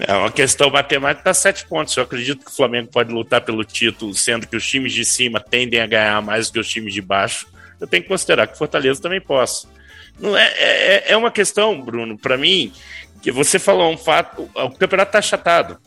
[0.00, 1.96] É uma questão matemática, tá sete pontos.
[1.96, 5.40] Eu acredito que o Flamengo pode lutar pelo título, sendo que os times de cima
[5.40, 7.46] tendem a ganhar mais do que os times de baixo.
[7.80, 9.68] Eu tenho que considerar que Fortaleza também possa.
[10.18, 12.72] Não é, é, é uma questão, Bruno, para mim,
[13.22, 15.78] que você falou um fato, o campeonato está achatado.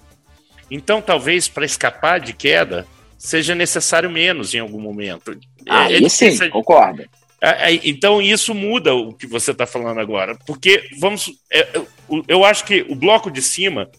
[0.70, 2.86] Então, talvez para escapar de queda,
[3.18, 5.38] seja necessário menos em algum momento.
[5.68, 7.04] Ah, é, sim, concordo.
[7.42, 11.88] É, é, então isso muda o que você está falando agora, porque vamos, é, eu,
[12.28, 13.90] eu acho que o bloco de cima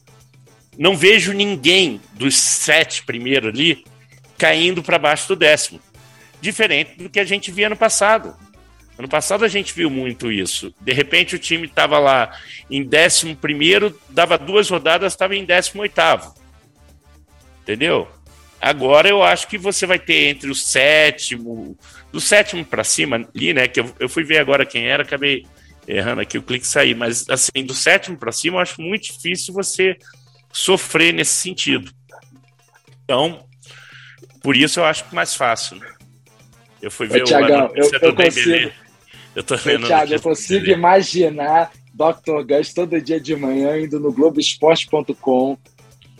[0.78, 3.82] não vejo ninguém dos sete primeiro ali
[4.36, 5.80] caindo para baixo do décimo,
[6.40, 8.36] diferente do que a gente via no passado.
[8.98, 10.74] Ano passado a gente viu muito isso.
[10.80, 12.38] De repente o time estava lá
[12.70, 16.34] em décimo primeiro, dava duas rodadas, estava em décimo oitavo.
[17.62, 18.06] Entendeu?
[18.60, 21.78] Agora eu acho que você vai ter entre o sétimo,
[22.12, 23.66] do sétimo para cima ali, né?
[23.66, 25.46] Que eu, eu fui ver agora quem era, acabei
[25.88, 29.54] errando aqui o clique sair, mas assim, do sétimo para cima eu acho muito difícil
[29.54, 29.96] você
[30.52, 31.90] sofrer nesse sentido.
[33.04, 33.46] Então,
[34.42, 35.76] por isso eu acho mais fácil.
[35.76, 35.90] Né?
[36.82, 38.72] Eu fui ver Ô, Thiagão, o eu, eu consigo,
[39.34, 39.86] eu tô vendo.
[39.86, 42.42] Thiago, eu consigo imaginar Dr.
[42.46, 45.58] Gus todo dia de manhã indo no Globoesporte.com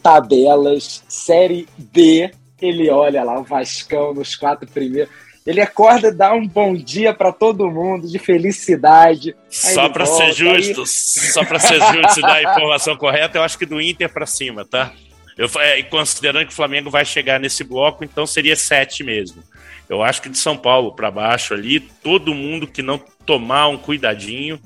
[0.03, 5.12] tabelas, Série B, ele olha lá o Vascão nos quatro primeiros.
[5.46, 9.35] Ele acorda, dá um bom dia para todo mundo, de felicidade.
[9.49, 10.87] Só para ser justo, aí...
[10.87, 14.27] só para ser justo e dar a informação correta, eu acho que do Inter para
[14.27, 14.92] cima, tá?
[15.37, 19.43] Eu, é, considerando que o Flamengo vai chegar nesse bloco, então seria sete mesmo.
[19.88, 23.77] Eu acho que de São Paulo para baixo ali, todo mundo que não tomar um
[23.77, 24.61] cuidadinho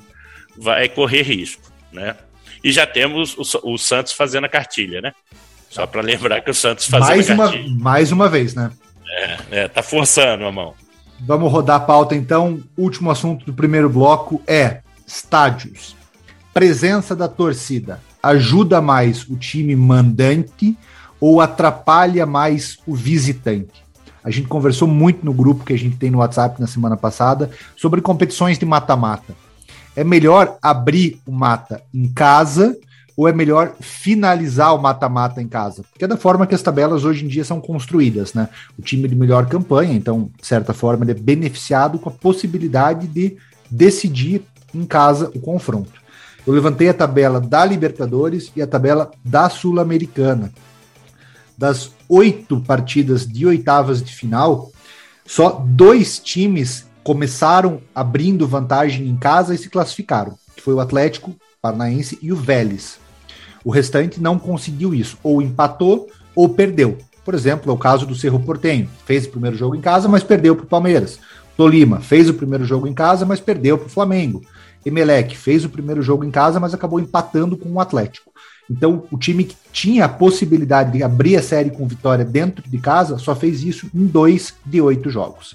[0.57, 2.17] vai correr risco, né?
[2.63, 5.13] E já temos o, o Santos fazendo a cartilha, né?
[5.71, 7.67] Só para lembrar que o Santos fazendo mais a cartilha.
[7.67, 8.71] Uma, mais uma vez, né?
[9.07, 10.75] É, é, tá forçando a mão.
[11.21, 12.63] Vamos rodar a pauta então.
[12.77, 15.97] Último assunto do primeiro bloco é estádios.
[16.53, 20.77] Presença da torcida ajuda mais o time mandante
[21.21, 23.85] ou atrapalha mais o visitante?
[24.23, 27.51] A gente conversou muito no grupo que a gente tem no WhatsApp na semana passada
[27.77, 29.35] sobre competições de mata-mata.
[29.95, 32.77] É melhor abrir o mata em casa
[33.17, 35.85] ou é melhor finalizar o mata-mata em casa?
[35.91, 38.49] Porque é da forma que as tabelas hoje em dia são construídas, né?
[38.79, 43.07] O time de melhor campanha, então, de certa forma, ele é beneficiado com a possibilidade
[43.07, 43.37] de
[43.71, 44.43] decidir
[44.75, 46.04] em casa o confronto.
[46.47, 50.53] Eu levantei a tabela da Libertadores e a tabela da Sul-Americana.
[51.57, 54.71] Das oito partidas de oitavas de final,
[55.27, 61.35] só dois times começaram abrindo vantagem em casa e se classificaram, que foi o Atlético
[61.63, 62.99] Paranaense e o Vélez.
[63.65, 66.99] O restante não conseguiu isso, ou empatou ou perdeu.
[67.25, 70.23] Por exemplo, é o caso do Cerro Portenho, fez o primeiro jogo em casa, mas
[70.23, 71.19] perdeu para o Palmeiras.
[71.57, 74.43] Tolima fez o primeiro jogo em casa, mas perdeu para o Flamengo.
[74.85, 78.33] Emelec fez o primeiro jogo em casa, mas acabou empatando com o Atlético.
[78.71, 82.79] Então, o time que tinha a possibilidade de abrir a série com vitória dentro de
[82.79, 85.55] casa só fez isso em dois de oito jogos.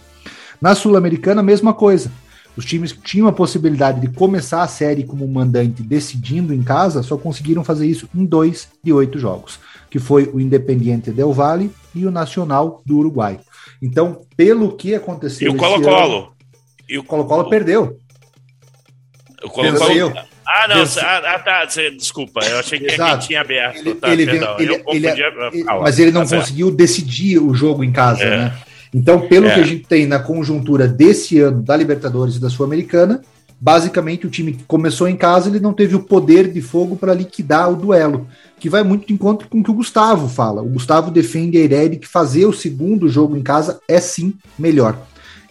[0.62, 2.12] Na Sul-Americana, mesma coisa.
[2.58, 7.02] Os times que tinham a possibilidade de começar a série como mandante decidindo em casa
[7.02, 11.72] só conseguiram fazer isso em dois de oito jogos, que foi o Independiente Del Valle
[11.96, 13.40] e o Nacional do Uruguai.
[13.82, 15.52] Então, pelo que aconteceu.
[15.52, 16.34] E o Colo-Colo?
[16.88, 17.98] E o Colo-Colo perdeu.
[19.44, 20.14] O Colo-Colo.
[20.52, 23.28] Ah, não, ah, ah, tá, desculpa, eu achei que Exato.
[23.28, 23.78] tinha aberto.
[23.78, 26.78] Ele, tá, ele, ele, ele, ele mas ele não tá conseguiu certo.
[26.78, 28.30] decidir o jogo em casa, é.
[28.38, 28.54] né?
[28.92, 29.54] Então, pelo é.
[29.54, 33.22] que a gente tem na conjuntura desse ano da Libertadores e da Sul-Americana,
[33.62, 37.14] basicamente o time que começou em casa ele não teve o poder de fogo para
[37.14, 38.28] liquidar o duelo,
[38.60, 40.62] que vai muito de encontro com o que o Gustavo fala.
[40.62, 44.34] O Gustavo defende a ideia de que fazer o segundo jogo em casa é sim
[44.58, 44.98] melhor.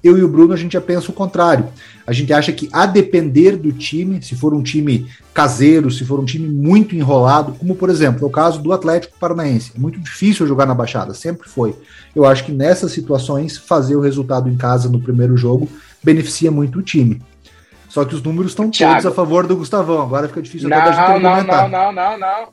[0.03, 1.69] Eu e o Bruno, a gente já pensa o contrário.
[2.07, 6.19] A gente acha que, a depender do time, se for um time caseiro, se for
[6.19, 10.47] um time muito enrolado, como por exemplo, o caso do Atlético Paranaense, é muito difícil
[10.47, 11.75] jogar na Baixada, sempre foi.
[12.15, 15.69] Eu acho que nessas situações, fazer o resultado em casa no primeiro jogo
[16.03, 17.21] beneficia muito o time.
[17.89, 20.03] Só que os números estão todos a favor do Gustavão.
[20.03, 22.49] Agora fica difícil não, até não, não, não, não, não.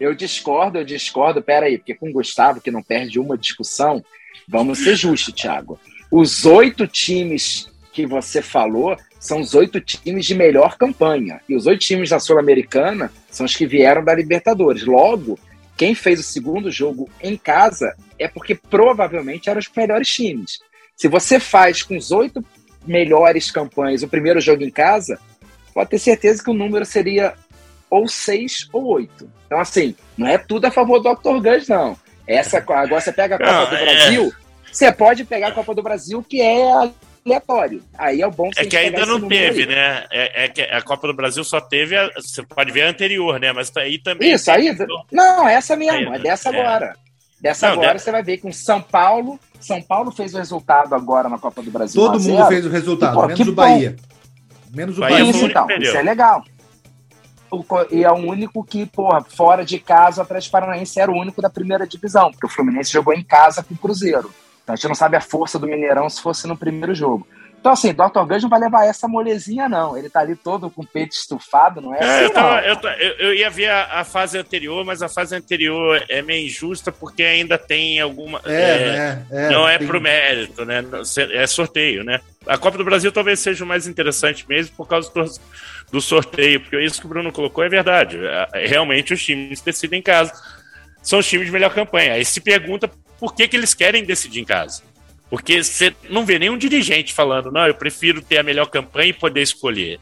[0.00, 1.42] Eu discordo, eu discordo.
[1.42, 4.02] Pera aí, porque com o Gustavo, que não perde uma discussão,
[4.48, 5.78] vamos ser justos, Thiago.
[6.10, 11.40] Os oito times que você falou são os oito times de melhor campanha.
[11.48, 14.84] E os oito times da Sul-Americana são os que vieram da Libertadores.
[14.84, 15.38] Logo,
[15.76, 20.60] quem fez o segundo jogo em casa é porque provavelmente eram os melhores times.
[20.96, 22.44] Se você faz com os oito
[22.86, 25.18] melhores campanhas o primeiro jogo em casa,
[25.74, 27.34] pode ter certeza que o número seria
[27.90, 29.30] ou seis ou oito.
[29.46, 31.40] Então, assim, não é tudo a favor do Dr.
[31.40, 31.96] Guns, não.
[32.26, 34.30] Essa, agora você pega a Copa não, do é...
[34.78, 36.92] Você pode pegar a Copa do Brasil, que é
[37.26, 37.82] aleatório.
[37.98, 39.66] Aí é o bom que É que ainda não teve, aí.
[39.66, 40.06] né?
[40.08, 43.40] É, é, que a Copa do Brasil só teve, a, você pode ver a anterior,
[43.40, 43.52] né?
[43.52, 44.30] Mas aí também.
[44.30, 44.72] Isso, aí.
[45.10, 46.60] Não, essa mesmo, é dessa é.
[46.60, 46.96] agora.
[47.40, 48.02] Dessa não, agora de...
[48.02, 49.40] você vai ver com São Paulo.
[49.58, 52.00] São Paulo fez o resultado agora na Copa do Brasil.
[52.00, 53.96] Todo mundo fez o resultado, pô, menos o Bahia.
[54.72, 55.24] Menos o Bahia.
[55.24, 56.44] Isso, então, isso é legal.
[57.90, 61.42] E é o único que, porra, fora de casa, o Atlético Paranaense era o único
[61.42, 64.32] da primeira divisão, porque o Fluminense jogou em casa com o Cruzeiro.
[64.68, 67.26] Então a gente não sabe a força do Mineirão se fosse no primeiro jogo.
[67.58, 68.24] Então, assim, Dr.
[68.28, 69.96] Gus não vai levar essa molezinha, não.
[69.96, 73.12] Ele tá ali todo com o peito estufado, não é, é assim, eu, tava, eu,
[73.18, 77.22] eu, ia ver a, a, fase anterior, mas a fase anterior é meio injusta porque
[77.22, 78.42] ainda tem alguma.
[78.44, 79.88] É, é, é não é tem...
[79.88, 80.84] pro mérito, né?
[81.32, 82.20] É sorteio, né?
[82.46, 85.24] A Copa do Brasil talvez seja o mais interessante mesmo por causa do,
[85.90, 88.18] do sorteio, porque isso que o Bruno colocou é verdade.
[88.54, 90.32] É, realmente os times decidem em casa.
[91.08, 92.12] São os times de melhor campanha.
[92.12, 92.86] Aí se pergunta
[93.18, 94.82] por que, que eles querem decidir em casa.
[95.30, 99.12] Porque você não vê nenhum dirigente falando, não, eu prefiro ter a melhor campanha e
[99.14, 99.98] poder escolher.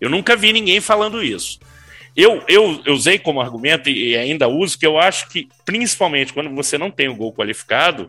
[0.00, 1.58] Eu nunca vi ninguém falando isso.
[2.16, 6.54] Eu, eu, eu usei como argumento e ainda uso que eu acho que, principalmente quando
[6.54, 8.08] você não tem o gol qualificado,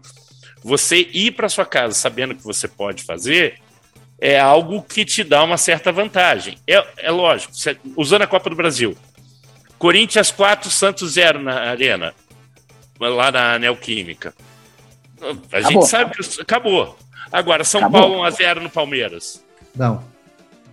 [0.63, 3.55] você ir para sua casa sabendo que você pode fazer
[4.19, 6.55] é algo que te dá uma certa vantagem.
[6.67, 7.51] É, é lógico,
[7.97, 8.95] usando a Copa do Brasil.
[9.81, 12.13] Corinthians 4, Santos 0 na Arena
[12.99, 14.31] lá na Neoquímica.
[15.19, 15.71] A acabou.
[15.71, 16.95] gente sabe que acabou.
[17.31, 18.01] Agora, São acabou.
[18.01, 19.43] Paulo 1x0 no Palmeiras.
[19.75, 20.03] Não.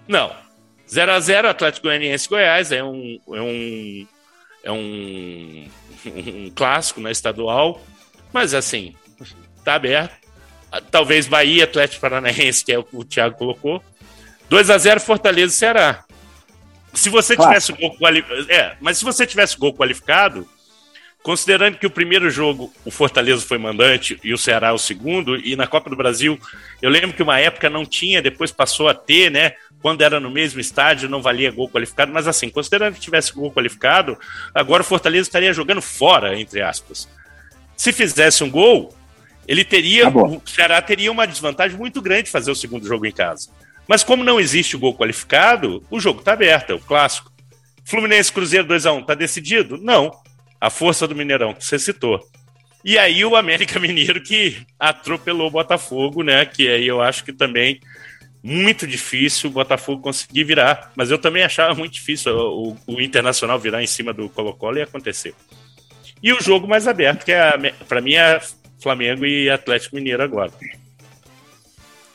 [0.06, 0.30] Não.
[0.86, 4.06] 0x0 Atlético Goianiense Goiás é um, é um,
[4.64, 5.68] é um,
[6.04, 7.80] um clássico na né, estadual,
[8.30, 8.94] mas assim,
[9.64, 10.14] tá aberto.
[10.90, 13.82] Talvez Bahia, Atlético Paranaense, que é o que o Thiago colocou.
[14.50, 16.04] 2 a 0 Fortaleza e Ceará.
[16.94, 18.51] Se você tivesse gol qualificado.
[18.51, 20.48] É, mas se você tivesse gol qualificado,
[21.22, 25.57] Considerando que o primeiro jogo o Fortaleza foi mandante e o Ceará o segundo, e
[25.57, 26.38] na Copa do Brasil,
[26.81, 29.53] eu lembro que uma época não tinha, depois passou a ter, né?
[29.83, 33.53] Quando era no mesmo estádio, não valia gol qualificado, mas assim, considerando que tivesse gol
[33.53, 34.16] qualificado,
[34.55, 37.09] agora o Fortaleza estaria jogando fora, entre aspas.
[37.77, 38.94] Se fizesse um gol,
[39.46, 43.05] ele teria, tá o Ceará teria uma desvantagem muito grande de fazer o segundo jogo
[43.05, 43.51] em casa.
[43.88, 47.33] Mas como não existe gol qualificado, o jogo está aberto, é o clássico.
[47.85, 49.79] Fluminense Cruzeiro 2 a 1 tá decidido?
[49.79, 50.12] Não
[50.61, 52.20] a força do Mineirão, que você citou.
[52.85, 56.44] E aí o América Mineiro que atropelou o Botafogo, né?
[56.44, 57.81] Que aí eu acho que também
[58.42, 60.92] muito difícil o Botafogo conseguir virar.
[60.94, 64.83] Mas eu também achava muito difícil o, o Internacional virar em cima do Colo-Colo e
[64.83, 65.35] acontecer.
[66.22, 68.40] E o jogo mais aberto, que é para mim é
[68.81, 70.53] Flamengo e Atlético Mineiro agora.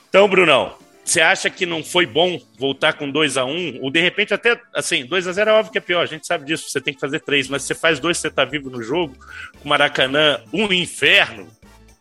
[0.10, 3.92] Então, Brunão, você acha que não foi bom voltar com 2 a 1 um, Ou
[3.92, 6.46] de repente até, assim, 2 a 0 é óbvio que é pior, a gente sabe
[6.46, 9.14] disso, você tem que fazer três, mas você faz dois, você tá vivo no jogo,
[9.62, 11.48] com Maracanã, um inferno,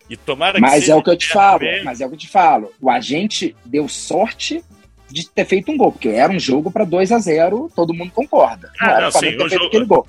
[0.09, 1.85] e tomara Mas é o que eu te falo, mesmo.
[1.85, 2.71] mas é o que eu te falo.
[2.81, 4.63] O agente deu sorte
[5.09, 8.13] de ter feito um gol, porque era um jogo para 2 a 0 todo mundo
[8.13, 8.71] concorda.
[8.81, 9.67] Ah, não, não sim, o jogo...
[9.67, 10.07] aquele gol.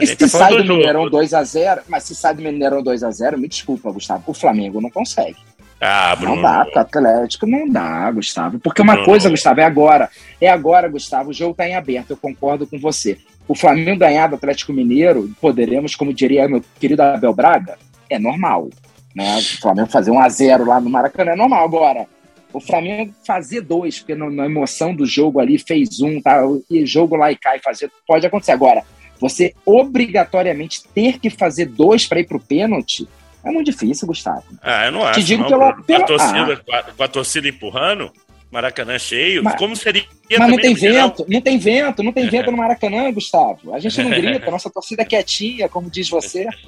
[0.00, 3.90] e se tá sai do Mineirão 2x0, mas se sai do Mineirão 2x0, me desculpa,
[3.90, 5.38] Gustavo, o Flamengo não consegue.
[5.80, 6.36] Ah, Bruno.
[6.36, 8.58] Não dá, porque o Atlético não dá, Gustavo.
[8.58, 9.06] Porque uma Bruno.
[9.06, 10.10] coisa, Gustavo, é agora.
[10.40, 13.18] É agora, Gustavo, o jogo está em aberto, eu concordo com você.
[13.48, 17.78] O Flamengo ganhar do Atlético Mineiro, poderemos, como diria meu querido Abel Braga,
[18.10, 18.68] é normal.
[19.14, 19.38] Né?
[19.38, 21.64] O Flamengo fazer um a 0 lá no Maracanã é normal.
[21.64, 22.06] Agora,
[22.52, 26.42] o Flamengo fazer dois, porque na emoção do jogo ali fez um, tá?
[26.68, 28.52] E jogo lá e cai, fazer, pode acontecer.
[28.52, 28.82] Agora,
[29.20, 33.08] você obrigatoriamente ter que fazer dois para ir para o pênalti,
[33.44, 34.44] é muito difícil, Gustavo.
[34.62, 35.20] Ah, eu não acho.
[35.20, 36.04] Te digo não, pela, pela...
[36.04, 36.56] A torcida, ah.
[36.56, 38.12] com, a, com, a, torcida empurrando,
[38.50, 40.04] Maracanã cheio, mas, como seria?
[40.38, 43.74] Mas não tem vento, não tem vento, não tem vento no Maracanã, Gustavo.
[43.74, 46.46] A gente não grita, a nossa torcida é quietinha, como diz você.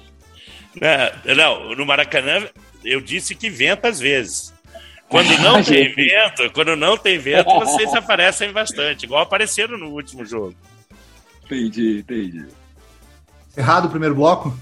[0.74, 2.48] Não, não, no Maracanã
[2.82, 4.54] eu disse que venta às vezes.
[5.06, 10.24] Quando não tem vento, quando não tem vento, vocês aparecem bastante, igual apareceram no último
[10.24, 10.54] jogo.
[11.44, 12.46] Entendi, entendi.
[13.54, 14.56] Errado o primeiro bloco?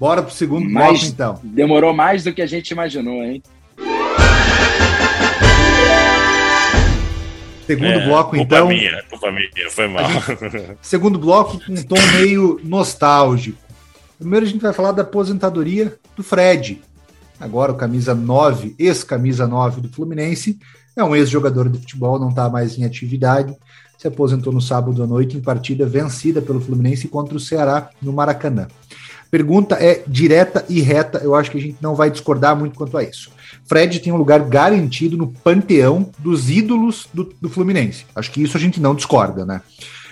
[0.00, 1.38] Bora pro segundo bloco, então.
[1.44, 3.42] Demorou mais do que a gente imaginou, hein?
[7.66, 8.68] Segundo é, bloco, culpa então.
[8.68, 10.10] Minha, culpa minha, foi mal.
[10.10, 13.58] Gente, segundo bloco com um tom meio nostálgico.
[14.18, 16.80] Primeiro a gente vai falar da aposentadoria do Fred.
[17.38, 20.58] Agora o camisa 9, ex-camisa 9 do Fluminense,
[20.96, 23.54] é um ex-jogador de futebol, não está mais em atividade.
[23.98, 28.14] Se aposentou no sábado à noite em partida vencida pelo Fluminense contra o Ceará no
[28.14, 28.66] Maracanã.
[29.30, 32.98] Pergunta é direta e reta, eu acho que a gente não vai discordar muito quanto
[32.98, 33.30] a isso.
[33.64, 38.04] Fred tem um lugar garantido no panteão dos ídolos do, do Fluminense.
[38.14, 39.62] Acho que isso a gente não discorda, né?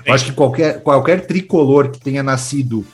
[0.07, 2.87] Eu acho que qualquer, qualquer tricolor que tenha nascido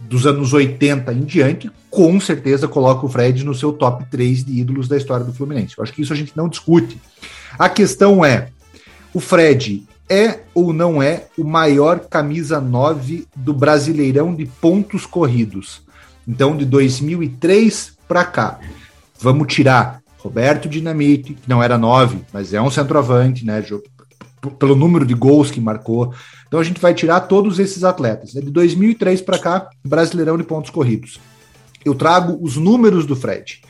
[0.00, 4.60] dos anos 80 em diante, com certeza coloca o Fred no seu top 3 de
[4.60, 5.74] ídolos da história do Fluminense.
[5.76, 7.00] Eu acho que isso a gente não discute.
[7.58, 8.48] A questão é:
[9.14, 15.82] o Fred é ou não é o maior camisa 9 do Brasileirão de pontos corridos.
[16.26, 18.58] Então, de 2003 para cá.
[19.20, 23.64] Vamos tirar Roberto Dinamite, que não era 9, mas é um centroavante, né?
[24.58, 26.14] Pelo número de gols que marcou.
[26.46, 28.34] Então a gente vai tirar todos esses atletas.
[28.34, 28.40] Né?
[28.40, 31.20] De 2003 para cá, Brasileirão de pontos corridos.
[31.84, 33.60] Eu trago os números do Fred.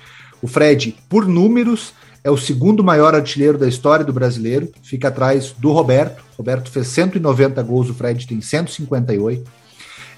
[0.41, 1.93] O Fred, por números,
[2.29, 6.23] é o segundo maior artilheiro da história do brasileiro, fica atrás do Roberto.
[6.37, 9.51] Roberto fez 190 gols, o Fred tem 158.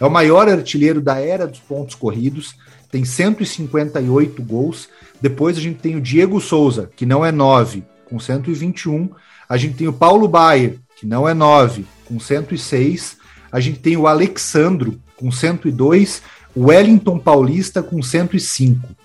[0.00, 2.56] É o maior artilheiro da era dos pontos corridos,
[2.90, 4.88] tem 158 gols.
[5.20, 9.08] Depois a gente tem o Diego Souza, que não é 9, com 121.
[9.48, 13.18] A gente tem o Paulo Baier, que não é 9, com 106.
[13.52, 16.22] A gente tem o Alexandro, com 102.
[16.56, 18.96] O Wellington Paulista, com 105.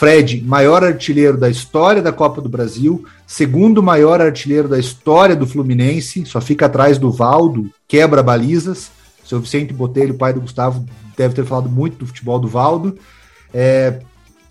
[0.00, 5.46] Fred, maior artilheiro da história da Copa do Brasil, segundo maior artilheiro da história do
[5.46, 8.90] Fluminense, só fica atrás do Valdo, quebra balizas.
[9.22, 10.86] Seu Vicente Botelho, pai do Gustavo,
[11.18, 12.96] deve ter falado muito do futebol do Valdo.
[13.52, 14.00] É,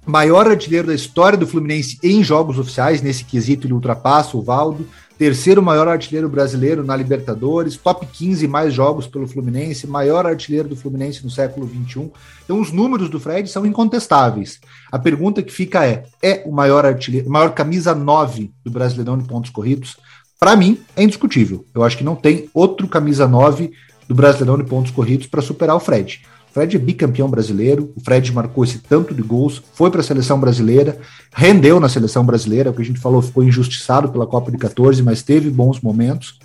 [0.05, 4.87] maior artilheiro da história do Fluminense em jogos oficiais, nesse quesito ele ultrapassa o Valdo
[5.19, 10.77] terceiro maior artilheiro brasileiro na Libertadores, top 15 mais jogos pelo Fluminense, maior artilheiro do
[10.77, 12.09] Fluminense no século XXI.
[12.45, 14.61] Então os números do Fred são incontestáveis.
[14.89, 19.25] A pergunta que fica é: é o maior artilheiro, maior camisa 9 do Brasileirão de
[19.25, 19.97] pontos corridos?
[20.39, 21.65] Para mim, é indiscutível.
[21.75, 23.73] Eu acho que não tem outro camisa 9
[24.07, 26.21] do Brasileirão de pontos corridos para superar o Fred.
[26.51, 30.39] Fred é bicampeão brasileiro, o Fred marcou esse tanto de gols, foi para a seleção
[30.39, 30.99] brasileira,
[31.33, 35.01] rendeu na seleção brasileira, o que a gente falou, ficou injustiçado pela Copa de 14,
[35.03, 36.39] mas teve bons momentos.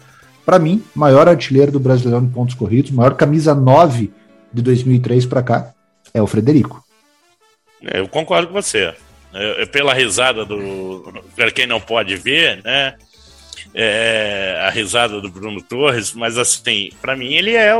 [0.45, 4.12] Para mim, maior artilheiro do Brasileirão de pontos corridos, maior camisa 9
[4.53, 5.73] de 2003 para cá,
[6.12, 6.85] é o Frederico.
[7.83, 8.95] É, eu concordo com você.
[9.33, 11.12] É pela risada do.
[11.35, 12.95] Para quem não pode ver, né?
[13.75, 17.75] É, a risada do Bruno Torres, mas assim, para mim ele é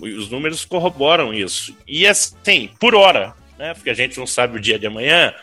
[0.00, 1.76] os números corroboram isso.
[1.86, 3.74] E assim, por hora, né?
[3.74, 5.34] Porque a gente não sabe o dia de amanhã.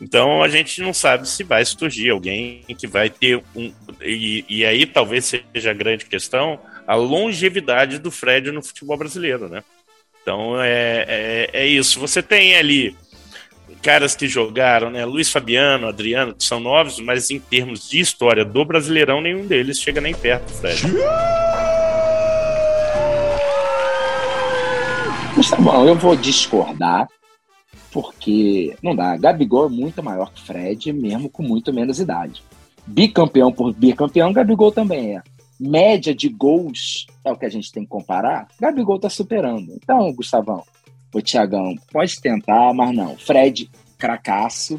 [0.00, 3.72] Então a gente não sabe se vai surgir alguém que vai ter um.
[4.00, 9.46] E, e aí talvez seja a grande questão a longevidade do Fred no futebol brasileiro,
[9.46, 9.62] né?
[10.22, 12.00] Então é, é, é isso.
[12.00, 12.96] Você tem ali
[13.82, 15.04] caras que jogaram, né?
[15.04, 19.78] Luiz Fabiano, Adriano, que são novos, mas em termos de história do Brasileirão, nenhum deles
[19.78, 20.82] chega nem perto Fred.
[25.48, 27.08] Mas tá bom, eu vou discordar,
[27.90, 29.16] porque não dá.
[29.16, 32.42] Gabigol é muito maior que Fred, mesmo com muito menos idade.
[32.86, 35.22] bicampeão por bicampeão, Gabigol também é.
[35.58, 38.46] Média de gols é o que a gente tem que comparar.
[38.60, 39.72] Gabigol tá superando.
[39.72, 40.62] Então, Gustavão,
[41.14, 43.16] o Thiagão, pode tentar, mas não.
[43.16, 44.78] Fred, cracaço,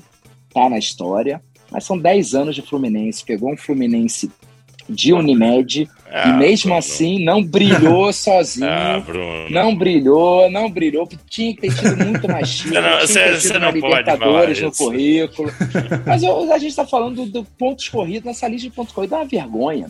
[0.54, 1.42] tá na história.
[1.72, 3.26] Mas são 10 anos de Fluminense.
[3.26, 4.32] Pegou um Fluminense
[4.88, 6.80] de Unimed ah, e mesmo Bruno.
[6.80, 8.68] assim não brilhou sozinho.
[8.68, 9.04] Ah,
[9.50, 11.08] não brilhou, não brilhou.
[11.30, 12.76] Tinha que ter tido muito mais time.
[13.02, 15.52] Você não, Libertadores no currículo.
[16.06, 18.26] Mas a gente está falando do, do pontos corridos.
[18.26, 19.88] Nessa lista de pontos corridos é uma vergonha.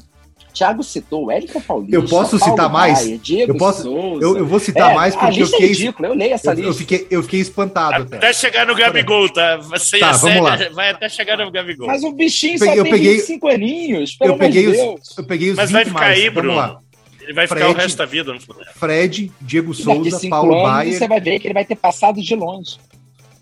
[0.53, 1.95] Thiago citou o Érica Paulista.
[1.95, 3.21] Eu posso Paulo citar mais?
[3.21, 4.25] Diego eu, posso, Souza.
[4.25, 5.65] Eu, eu vou citar é, mais porque eu fiquei.
[5.65, 6.69] É ridículo, eu leio essa eu, lista.
[6.69, 8.03] Eu fiquei, eu fiquei espantado.
[8.03, 9.57] Até, até chegar no Gabigol, tá?
[9.57, 10.57] Você tá, vamos lá.
[10.73, 11.87] Vai até chegar no Gabigol.
[11.87, 14.17] Mas o bichinho eu peguei, só tem peguei, 25 aninhos.
[14.21, 16.19] Eu peguei, os, eu peguei os Mas vai ficar mais.
[16.19, 16.55] aí, Bruno.
[16.55, 16.79] Vamos lá.
[17.21, 18.73] Ele vai Fred, ficar o resto da vida no Fluminense.
[18.79, 20.97] Fred, Diego Souza, Paulo Baier.
[20.97, 22.77] Você vai ver que ele vai ter passado de longe.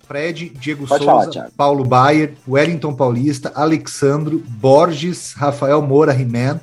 [0.07, 6.59] Fred, Diego Pode Souza, falar, Paulo Baier, Wellington Paulista, Alexandro, Borges, Rafael Moura Rimen,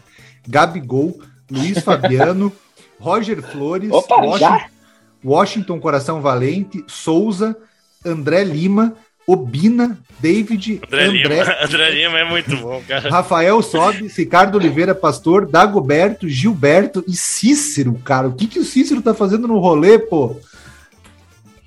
[0.48, 1.18] Gabigol,
[1.50, 2.52] Luiz Fabiano,
[2.98, 4.60] Roger Flores, Opa, Washington,
[5.24, 7.56] Washington Coração Valente, Souza,
[8.04, 8.94] André Lima,
[9.26, 11.56] Obina, David, André, André, Lima.
[11.64, 13.10] André Lima é muito bom, cara.
[13.10, 18.28] Rafael Sobes, Ricardo Oliveira Pastor, Dagoberto, Gilberto e Cícero, cara.
[18.28, 20.36] O que, que o Cícero tá fazendo no rolê, pô?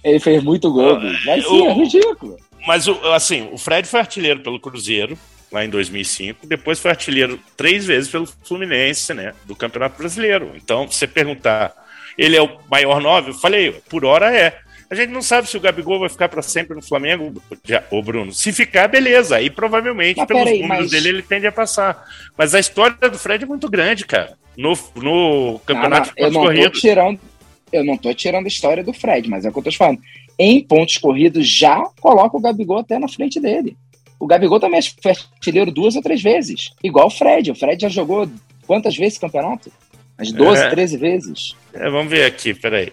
[0.03, 2.37] Ele fez muito gol, mas sim, o, é ridículo.
[2.65, 5.17] Mas, assim, o Fred foi artilheiro pelo Cruzeiro,
[5.51, 6.45] lá em 2005.
[6.45, 9.33] Depois foi artilheiro três vezes pelo Fluminense, né?
[9.45, 10.51] Do Campeonato Brasileiro.
[10.55, 11.73] Então, você perguntar,
[12.17, 13.31] ele é o maior nove?
[13.31, 14.59] Eu falei, por hora é.
[14.89, 17.41] A gente não sabe se o Gabigol vai ficar para sempre no Flamengo,
[17.91, 18.31] o Bruno.
[18.31, 19.35] Se ficar, beleza.
[19.35, 20.91] Aí provavelmente, mas pelos aí, números mas...
[20.91, 22.05] dele, ele tende a passar.
[22.37, 24.37] Mas a história do Fred é muito grande, cara.
[24.57, 27.19] No, no campeonato não, não, eu não tô tirando
[27.71, 29.77] Eu não tô tirando a história do Fred, mas é o que eu tô te
[29.77, 30.01] falando.
[30.39, 33.75] Em pontos corridos, já coloca o Gabigol até na frente dele.
[34.19, 36.71] O Gabigol também foi artilheiro duas ou três vezes.
[36.83, 37.51] Igual o Fred.
[37.51, 38.29] O Fred já jogou
[38.65, 39.71] quantas vezes campeonato?
[40.17, 40.69] As 12, é.
[40.69, 41.55] 13 vezes.
[41.73, 42.91] É, vamos ver aqui, peraí.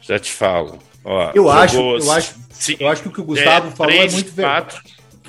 [0.00, 0.78] Já te falo.
[1.04, 2.34] Ó, eu, acho, eu, acho,
[2.80, 4.76] eu acho que o que o Gustavo é, falou é muito verdade.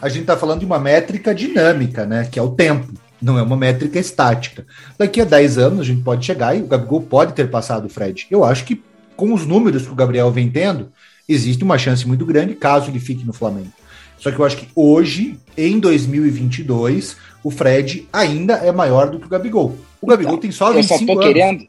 [0.01, 2.27] A gente está falando de uma métrica dinâmica, né?
[2.31, 2.93] Que é o tempo.
[3.21, 4.65] Não é uma métrica estática.
[4.97, 7.89] Daqui a 10 anos a gente pode chegar e o Gabigol pode ter passado o
[7.89, 8.25] Fred.
[8.31, 8.81] Eu acho que
[9.17, 10.89] com os números que o Gabriel vem tendo,
[11.27, 13.73] existe uma chance muito grande caso ele fique no Flamengo.
[14.19, 19.25] Só que eu acho que hoje, em 2022, o Fred ainda é maior do que
[19.25, 19.77] o Gabigol.
[20.01, 21.25] O Gabigol então, tem só 25 eu só tô anos.
[21.25, 21.67] Querendo,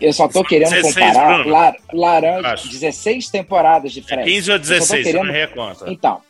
[0.00, 2.68] eu só tô querendo 16, comparar lar, Laranja, Acho.
[2.68, 4.22] 16 temporadas de Fred.
[4.22, 5.90] É 15 ou 16, querendo, não conta.
[5.90, 6.20] Então,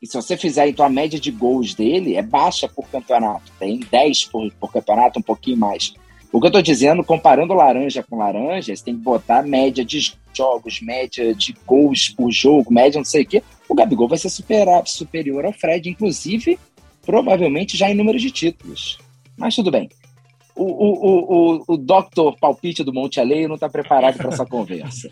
[0.00, 3.50] e se você fizer então a média de gols dele é baixa por campeonato.
[3.58, 5.94] Tem 10 por, por campeonato, um pouquinho mais.
[6.30, 10.14] O que eu tô dizendo, comparando laranja com laranja, você tem que botar média de
[10.36, 14.30] jogos, média de gols por jogo, média não sei o quê o Gabigol vai ser
[14.30, 16.58] superar, superior ao Fred, inclusive,
[17.04, 18.98] provavelmente já em número de títulos.
[19.36, 19.88] Mas tudo bem.
[20.56, 22.38] O, o, o, o Dr.
[22.40, 25.10] Palpite do Monte Aleio não está preparado para essa conversa.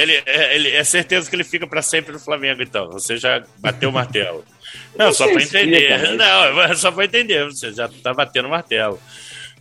[0.00, 0.22] ele,
[0.54, 2.90] ele, é certeza que ele fica para sempre no Flamengo, então.
[2.92, 4.42] Você já bateu o martelo.
[4.96, 6.12] Não, só para entender.
[6.16, 7.44] Não, só para entender.
[7.44, 8.98] Você já está batendo o martelo.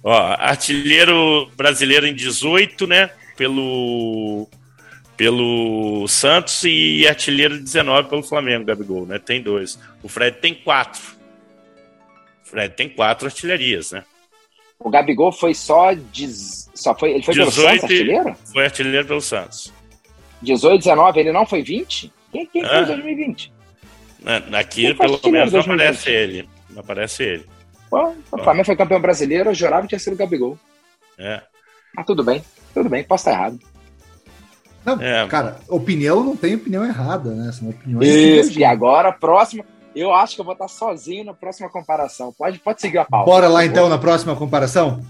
[0.02, 3.10] Ó, artilheiro brasileiro em 18, né?
[3.36, 4.48] Pelo
[5.18, 9.20] pelo Santos e artilheiro 19 pelo Flamengo, Gabigol, né?
[9.20, 9.80] Tem dois.
[10.04, 11.02] O Fred tem quatro.
[12.44, 14.04] O Fred tem quatro artilharias, né?
[14.80, 18.36] O Gabigol foi só de, só foi ele foi pelo Santos artilheiro?
[18.52, 19.74] Foi artilheiro pelo Santos.
[20.42, 22.12] 18, 19, ele não foi 20?
[22.32, 23.54] Quem, quem foi em 2020?
[24.54, 26.50] Aqui, pelo menos, não aparece ele.
[26.70, 27.46] Não aparece ele.
[27.90, 30.60] Pô, o Flamengo foi campeão brasileiro, eu jurava que tinha sido o Gabigol.
[31.18, 31.42] É.
[31.96, 32.44] Mas tudo bem,
[32.74, 33.60] tudo bem, posso estar errado.
[34.86, 35.28] Não, é.
[35.28, 37.52] cara, opinião não tem opinião errada, né?
[37.52, 38.08] São opiniões.
[38.08, 39.66] Isso, e agora, próxima.
[39.96, 42.34] Eu acho que eu vou estar sozinho na próxima comparação.
[42.38, 43.32] Pode, pode seguir a pauta.
[43.32, 45.02] Bora lá então na próxima comparação?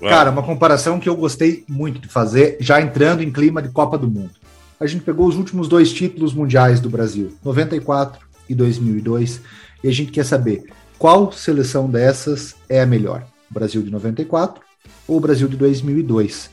[0.00, 3.96] Cara, uma comparação que eu gostei muito de fazer, já entrando em clima de Copa
[3.96, 4.32] do Mundo.
[4.80, 9.40] A gente pegou os últimos dois títulos mundiais do Brasil, 94 e 2002,
[9.84, 10.64] e a gente quer saber
[10.98, 14.60] qual seleção dessas é a melhor: o Brasil de 94
[15.06, 16.50] ou o Brasil de 2002?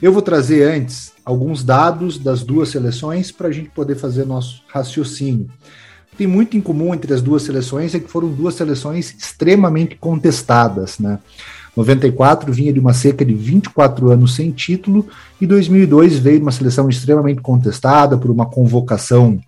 [0.00, 4.62] Eu vou trazer antes alguns dados das duas seleções para a gente poder fazer nosso
[4.68, 5.48] raciocínio.
[6.16, 10.98] Tem muito em comum entre as duas seleções é que foram duas seleções extremamente contestadas,
[10.98, 11.18] né?
[11.76, 15.08] 94 vinha de uma seca de 24 anos sem título
[15.40, 19.40] e 2002 veio de uma seleção extremamente contestada por uma convocação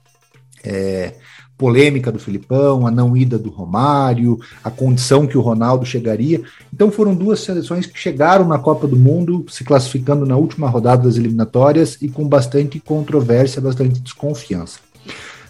[0.65, 1.15] é,
[1.57, 6.43] polêmica do Filipão, a não ida do Romário, a condição que o Ronaldo chegaria.
[6.73, 11.05] Então foram duas seleções que chegaram na Copa do Mundo, se classificando na última rodada
[11.05, 14.81] das eliminatórias e com bastante controvérsia, bastante desconfiança.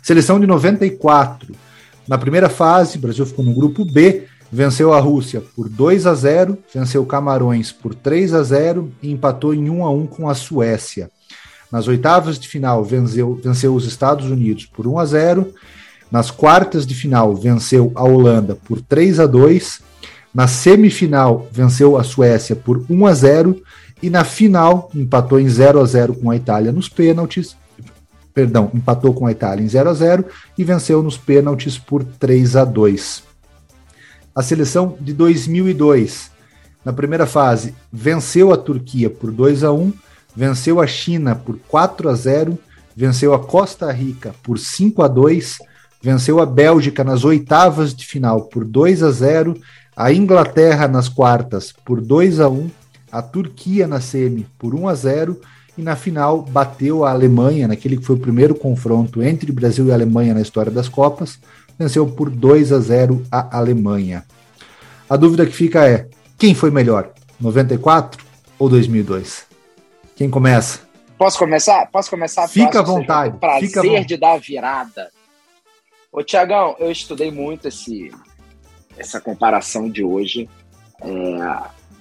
[0.03, 1.55] Seleção de 94
[2.07, 6.15] Na primeira fase, o Brasil ficou no grupo B, venceu a Rússia por 2 a
[6.15, 10.35] 0, venceu Camarões por 3 a 0 e empatou em 1 a 1 com a
[10.35, 11.11] Suécia.
[11.71, 15.53] Nas oitavas de final, venceu, venceu os Estados Unidos por 1 a 0.
[16.11, 19.81] Nas quartas de final, venceu a Holanda por 3 a 2.
[20.35, 23.63] Na semifinal, venceu a Suécia por 1 a 0.
[24.03, 27.57] E na final, empatou em 0 a 0 com a Itália nos pênaltis.
[28.33, 30.25] Perdão, empatou com a Itália em 0 a 0
[30.57, 33.23] e venceu nos pênaltis por 3 a 2.
[34.35, 36.31] A seleção de 2002,
[36.85, 39.93] na primeira fase, venceu a Turquia por 2 a 1
[40.37, 42.59] venceu a China por 4 a 0,
[42.95, 45.59] venceu a Costa Rica por 5 a 2,
[46.07, 49.61] venceu a Bélgica nas oitavas de final por 2 a 0,
[49.97, 52.71] a Inglaterra nas quartas por 2 a 1,
[53.11, 55.41] a Turquia na semi por 1 a 0
[55.77, 59.93] e na final bateu a Alemanha, naquele que foi o primeiro confronto entre Brasil e
[59.93, 61.41] Alemanha na história das Copas,
[61.77, 64.25] venceu por 2 a 0 a Alemanha.
[65.11, 66.07] A dúvida que fica é:
[66.39, 68.25] quem foi melhor, 94
[68.61, 69.45] ou 2002?
[70.15, 70.79] Quem começa?
[71.19, 71.87] Posso começar?
[71.91, 72.47] Posso começar?
[72.47, 73.37] Fica à vontade.
[73.39, 75.16] Prazer fica de dar a virada.
[76.17, 78.11] Ô, Tiagão, eu estudei muito esse,
[78.97, 80.49] essa comparação de hoje.
[81.03, 81.59] É,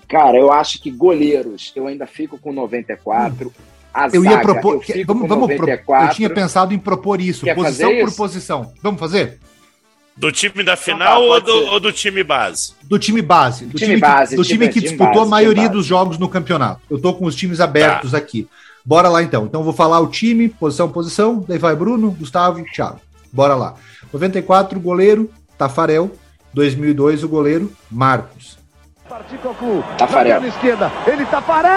[0.07, 3.53] cara, eu acho que goleiros, eu ainda fico com 94.
[3.93, 4.75] A eu zaga, ia propor.
[4.75, 6.07] eu fico vamos, com vamos 94.
[6.07, 8.15] eu tinha pensado em propor isso, Quer posição por isso?
[8.15, 8.73] posição.
[8.81, 9.37] Vamos fazer?
[10.15, 12.73] Do time da tá, final ou, pode do, ou do time base?
[12.83, 13.65] Do time base.
[13.65, 15.85] Do Time que- base, do time, time- que time disputou base, a maioria time dos
[15.85, 16.79] jogos no campeonato.
[16.89, 18.47] Eu tô com os times abertos aqui.
[18.85, 19.45] Bora lá então.
[19.45, 21.43] Então eu vou falar o time, posição, posição.
[21.45, 23.01] Daí vai Bruno, Gustavo e Thiago.
[23.35, 23.73] Bora lá.
[24.13, 26.09] 94, goleiro, Tafarel.
[26.53, 28.57] 2002, o goleiro, Marcos.
[29.09, 29.83] Partiu Cocu.
[29.97, 30.39] Tafarel.
[30.39, 30.89] Na esquerda.
[31.05, 31.73] Ele Tafarel!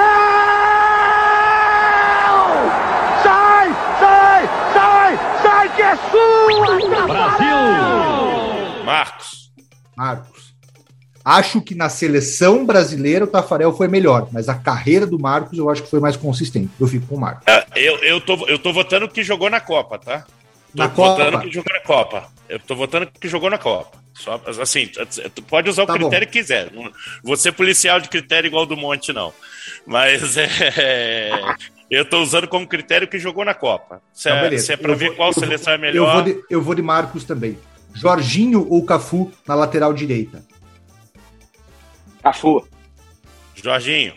[3.24, 7.06] Sai, sai, sai, sai que é sua!
[7.08, 8.84] Brasil!
[8.84, 9.50] Marcos.
[9.96, 10.54] Marcos.
[11.24, 15.68] Acho que na seleção brasileira o Tafarel foi melhor, mas a carreira do Marcos eu
[15.68, 16.70] acho que foi mais consistente.
[16.80, 17.42] Eu fico com o Marcos.
[17.48, 20.24] É, Eu, eu, tô, eu tô votando que jogou na Copa, tá?
[20.76, 21.44] Tô Na votando Copa?
[21.44, 22.32] que jogou na Copa.
[22.48, 23.98] Eu tô votando que jogou na Copa.
[24.14, 24.90] Só, assim,
[25.34, 25.98] tu pode usar o Tá bom.
[26.00, 26.72] critério que quiser.
[26.72, 26.90] Não
[27.22, 29.32] vou ser policial de critério igual do Monte, não.
[29.86, 31.30] Mas é,
[31.90, 34.02] eu tô usando como critério que jogou na Copa.
[34.12, 34.66] Se, Então, é, beleza.
[34.66, 36.12] se é pra Eu ver vou- qual eu vou- seleção é Eu melhor.
[36.14, 37.58] vou, de, eu vou de Marcos também.
[37.94, 40.44] Jorginho ou Cafu na lateral direita?
[42.22, 42.66] Cafu.
[43.54, 44.14] Jorginho.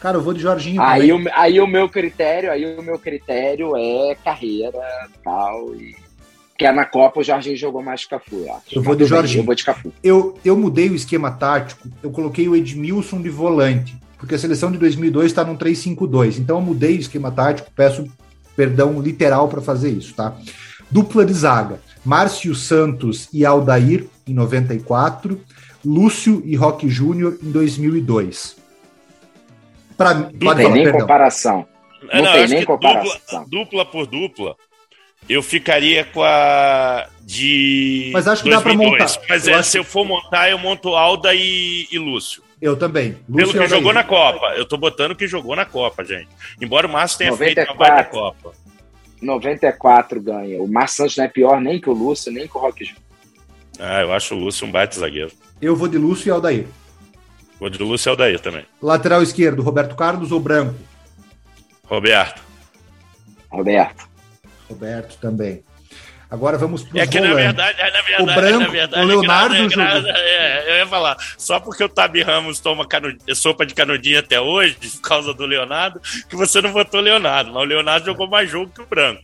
[0.00, 1.26] Cara, eu vou de Jorginho Aí também.
[1.26, 4.78] o, aí o meu critério, aí o meu critério é carreira
[5.24, 5.96] tal e
[6.58, 8.64] que é na Copa o Jorginho jogou mais que Cafu, eu acho.
[8.72, 9.42] Eu vou de Jorginho.
[9.42, 9.92] Eu vou de Cafu.
[10.02, 14.72] Eu, eu mudei o esquema tático, eu coloquei o Edmilson de volante, porque a seleção
[14.72, 16.38] de 2002 está num 3-5-2.
[16.38, 18.10] Então eu mudei o esquema tático, peço
[18.56, 20.36] perdão literal para fazer isso, tá?
[20.90, 25.40] Dupla de zaga: Márcio Santos e Aldair em 94,
[25.84, 28.57] Lúcio e Roque Júnior em 2002.
[29.98, 31.00] Pra, Não pode tem falar, nem perdão.
[31.02, 31.68] comparação.
[32.08, 33.44] É, Não tem acho nem comparação.
[33.44, 34.56] Dupla, dupla por dupla,
[35.28, 38.10] eu ficaria com a de.
[38.14, 39.06] Mas acho que dá pra montar.
[39.28, 42.42] Mas Eu é, acho se eu for montar, eu monto Alda e, e Lúcio.
[42.62, 43.12] Eu também.
[43.12, 43.70] Pelo Lúcio e que Aldair.
[43.70, 44.46] jogou na Copa.
[44.56, 46.28] Eu tô botando que jogou na Copa, gente.
[46.60, 47.72] Embora o Márcio tenha feito 94.
[47.74, 48.52] uma baita Copa.
[49.20, 50.62] 94 ganha.
[50.62, 53.02] O Márcio Santos não é pior nem que o Lúcio, nem que o Roque Júnior.
[53.78, 55.32] Ah, eu acho o Lúcio um baita zagueiro.
[55.60, 56.66] Eu vou de Lúcio e Aldair.
[57.58, 58.64] Vou de Lúcio Aldair também.
[58.80, 60.74] Lateral esquerdo, Roberto Carlos ou Branco?
[61.84, 62.40] Roberto.
[63.50, 64.08] Roberto.
[64.68, 65.62] Roberto também.
[66.30, 69.06] Agora vamos para É que na verdade, é, na verdade, O Branco, na verdade, o
[69.06, 70.10] Leonardo é gra- jogou.
[70.10, 74.38] é, eu ia falar, só porque o Tabi Ramos toma canu- sopa de canudinho até
[74.38, 75.98] hoje, por causa do Leonardo,
[76.28, 79.22] que você não votou Leonardo, mas o Leonardo jogou mais jogo que o Branco.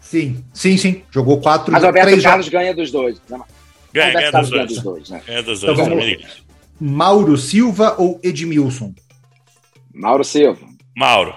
[0.00, 1.02] Sim, sim, sim.
[1.10, 2.48] Jogou quatro, Mas o Roberto Carlos jogos.
[2.48, 3.20] ganha dos dois.
[3.28, 3.36] Né?
[3.38, 3.44] O
[3.92, 4.74] Ganha, ganha dos ganha dois.
[4.74, 5.22] dos dois, né?
[5.26, 5.88] Ganha dos Então dois.
[5.88, 6.26] vamos Dominique.
[6.82, 8.92] Mauro Silva ou Edmilson?
[9.94, 10.66] Mauro Silva.
[10.96, 11.34] Mauro,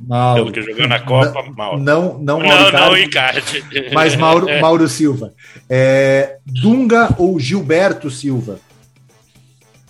[0.00, 0.44] Mauro.
[0.44, 1.80] pelo que jogou na Copa, Mauro.
[1.80, 3.94] Não, não, Não, Mauro não, Icardi, Icardi.
[3.94, 5.32] mas Mauro, Mauro Silva.
[5.68, 8.60] É, Dunga ou Gilberto Silva?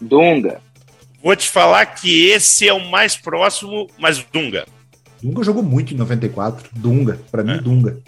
[0.01, 0.61] Dunga.
[1.23, 4.65] Vou te falar que esse é o mais próximo, mas Dunga.
[5.23, 6.69] Dunga jogou muito em 94.
[6.73, 7.45] Dunga, para É.
[7.45, 7.99] mim, Dunga.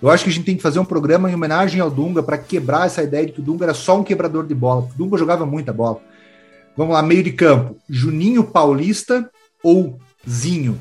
[0.00, 2.36] Eu acho que a gente tem que fazer um programa em homenagem ao Dunga para
[2.38, 4.82] quebrar essa ideia de que o Dunga era só um quebrador de bola.
[4.82, 6.00] O Dunga jogava muita bola.
[6.76, 7.78] Vamos lá, meio de campo.
[7.88, 9.30] Juninho Paulista
[9.62, 9.98] ou
[10.28, 10.80] Zinho?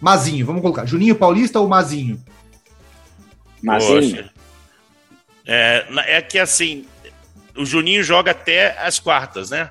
[0.00, 0.86] Mazinho, vamos colocar.
[0.86, 2.22] Juninho Paulista ou Mazinho?
[3.62, 4.28] Mazinho.
[5.46, 5.86] É,
[6.18, 6.86] é que assim,
[7.56, 9.70] o Juninho joga até as quartas, né?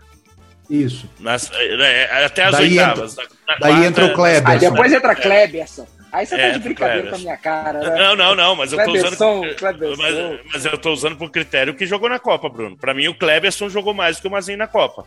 [0.69, 1.09] Isso.
[1.19, 3.15] Nas- é, é, até as Daí oitavas.
[3.15, 3.29] Na- na
[3.59, 4.49] daí quarta- entra o Kleber.
[4.49, 5.87] Aí depois entra Kleberson.
[6.11, 7.95] Aí você É, tá de brincadeira com a minha cara, né?
[7.97, 9.55] Não, não, não, mas eu tô usando.
[9.55, 10.01] Cleberson.
[10.01, 12.77] Mas, mas eu tô usando por critério que jogou na Copa, Bruno.
[12.77, 15.05] Pra mim, o Kleberson jogou mais do que o Mazinho na Copa.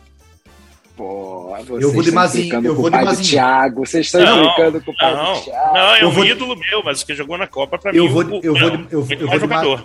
[0.95, 3.29] Pô, Eu vou de Mazinho, eu vou o de.
[3.29, 5.73] Thiago, vocês estão Não, implicando com o pai Não, do Thiago.
[5.73, 8.03] não, é Eu um vou de- ídolo meu, mas que jogou na Copa, pra Eu
[8.05, 8.09] mim.
[8.11, 9.83] vou o- de- eu vou de- não, eu- eu vou de Ma-.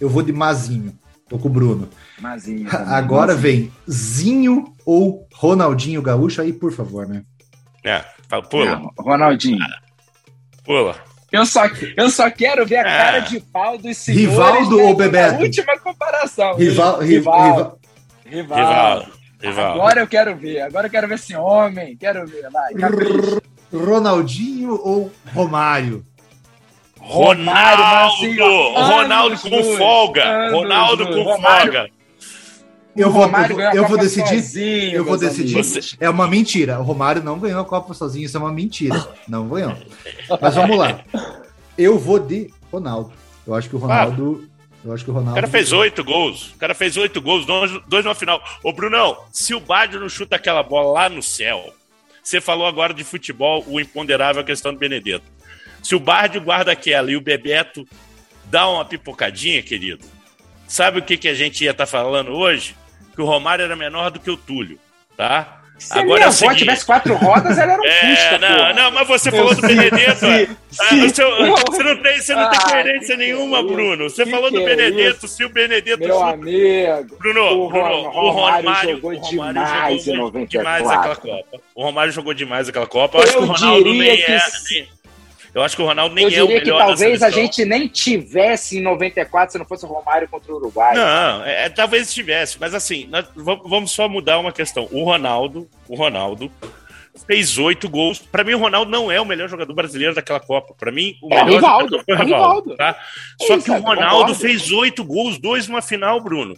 [0.00, 0.96] Eu vou de Mazinho.
[1.28, 1.88] Tô com o Bruno.
[2.20, 2.68] Mazinho.
[2.70, 3.40] também, Agora Mazinho.
[3.40, 7.22] vem Zinho ou Ronaldinho Gaúcho aí, por favor, né?
[7.82, 8.04] É,
[8.50, 9.58] pula, Não, Ronaldinho.
[10.64, 10.96] Pula.
[11.30, 11.62] Eu só,
[11.96, 12.84] eu só quero ver a Ah.
[12.84, 14.28] cara de pau dos senhores.
[14.28, 15.42] Rivaldo ou na Bebeto?
[15.42, 16.54] última comparação.
[16.56, 17.78] Rival, rival- Rivaldo.
[18.26, 19.12] Rivaldo.
[19.40, 19.80] Rivaldo.
[19.80, 20.60] Agora eu quero ver.
[20.60, 21.96] Agora eu quero ver esse homem.
[21.96, 22.48] Quero ver.
[22.50, 23.40] Vai, capricha.
[23.72, 26.04] Ronaldinho ou Romário?
[27.00, 28.40] Ronaldo!
[28.74, 30.24] Ronaldo com folga!
[30.24, 31.90] anos Ronaldo com Romário- folga!
[32.94, 34.42] Eu O vou, eu, eu vou decidir.
[34.42, 35.54] sozinho, eu vou decidir.
[35.58, 35.96] amigos.
[35.98, 36.78] É uma mentira.
[36.78, 39.08] O Romário não ganhou a Copa sozinho, isso é uma mentira.
[39.26, 39.74] Não ganhou.
[40.40, 41.00] Mas vamos lá.
[41.78, 43.12] Eu vou de Ronaldo.
[43.46, 44.46] Eu acho que o Ronaldo.
[44.84, 45.36] Eu acho que o O Ronaldo.
[45.36, 46.50] cara fez oito gols.
[46.54, 48.42] O cara fez oito gols, dois, dois na final.
[48.62, 51.72] Ô, Brunão, se o Badio não chuta aquela bola lá no céu,
[52.22, 55.24] você falou agora de futebol, o imponderável a questão do Benedetto.
[55.82, 57.86] Se o Badio guarda aquela e o Bebeto
[58.50, 60.04] dá uma pipocadinha, querido,
[60.68, 62.76] sabe o que, que a gente ia estar falando hoje?
[63.14, 64.78] Que o Romário era menor do que o Túlio,
[65.16, 65.58] tá?
[65.78, 68.56] Se a minha é avó seguinte- tivesse quatro rodas, ela era um É, Fusca, não,
[68.56, 68.72] porra.
[68.72, 70.18] não, mas você falou do Benedetto.
[70.20, 70.48] se- é.
[70.80, 71.30] Ah, se- seu-
[71.66, 73.66] você não tem, você não tem Ah, coerência que é nenhuma, isso?
[73.68, 74.04] Bruno.
[74.10, 77.16] Você falou do é Benedetto, se o Benedetto Meu chuta- amigo.
[77.18, 80.48] Bruno, O Bruno, o Romário jogou o Romário demais jogou em 94.
[80.48, 81.60] demais aquela Copa.
[81.74, 83.18] O Romário jogou demais aquela Copa.
[83.18, 84.38] Eu acho Eu que o Ronaldo diria nem que é.
[84.38, 84.88] se- nem-
[85.54, 87.30] eu acho que o Ronaldo nem Eu é o diria que melhor da talvez a
[87.30, 90.94] gente nem tivesse em 94 se não fosse o Romário contra o Uruguai.
[90.94, 94.88] Não, é, talvez estivesse, mas assim, nós vamos só mudar uma questão.
[94.90, 96.50] O Ronaldo, o Ronaldo
[97.26, 98.18] fez oito gols.
[98.18, 100.74] Pra mim, o Ronaldo não é o melhor jogador brasileiro daquela Copa.
[100.78, 102.76] Pra mim, o É melhor Rivaldo, jogador foi o é Rivaldo.
[102.76, 102.98] tá?
[103.40, 106.56] É Só isso, que o Ronaldo fez oito gols, dois numa final, Bruno.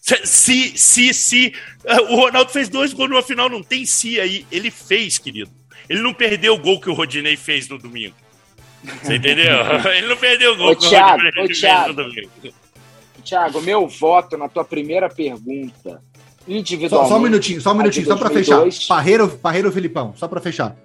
[0.00, 4.20] Se, se, se, se, eh, o Ronaldo fez dois gols numa final, não tem se
[4.20, 4.44] aí.
[4.50, 5.50] Ele fez, querido.
[5.88, 8.16] Ele não perdeu o gol que o Rodinei fez no domingo.
[9.02, 9.54] Você entendeu?
[9.96, 11.94] Ele não perdeu o gol Ô, Thiago, ô, Thiago.
[13.22, 15.98] Tiago, meu voto na tua primeira pergunta, Só,
[16.48, 17.12] individualmente.
[17.12, 18.56] só um minutinho, só um minutinho, só pra fechar.
[18.56, 18.86] 2002.
[18.88, 20.12] Parreira, ou- Parreira ou Filipão?
[20.16, 20.76] Só pra fechar.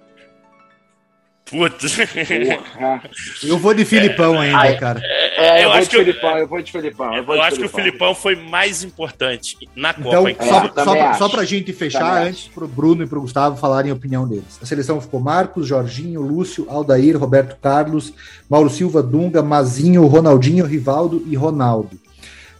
[1.50, 1.96] Putz.
[1.96, 3.02] Porra.
[3.42, 5.00] Eu vou de Filipão ainda, Ai, cara.
[5.02, 7.14] É, eu, Eu vou acho de que eu- Filipão, eu vou de Filipão.
[7.14, 10.30] Eu, vou Eu de acho que o Filipão foi mais importante na Copa.
[10.30, 13.20] Então, só, É, só, pra, só pra gente fechar, Também antes pro Bruno e pro
[13.20, 14.58] Gustavo falarem a opinião deles.
[14.62, 18.12] A seleção ficou Marcos, Jorginho, Lúcio, Aldair, Roberto Carlos,
[18.48, 21.98] Mauro Silva, Dunga, Mazinho, Ronaldinho, Rivaldo e Ronaldo.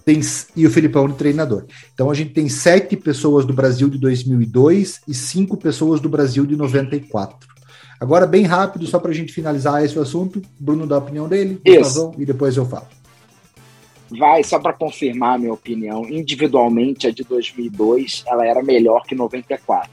[0.04, 0.20] Tem,
[0.56, 1.64] e o Filipão de treinador.
[1.92, 6.46] Então a gente tem sete pessoas do Brasil de 2002 e cinco pessoas do Brasil
[6.46, 7.46] de 94.
[8.00, 11.60] Agora, bem rápido, só pra gente finalizar esse assunto, Bruno dá a opinião dele.
[11.64, 12.86] Gustavão, e depois eu falo.
[14.10, 19.14] Vai, só para confirmar a minha opinião, individualmente a de 2002 ela era melhor que
[19.14, 19.90] 94.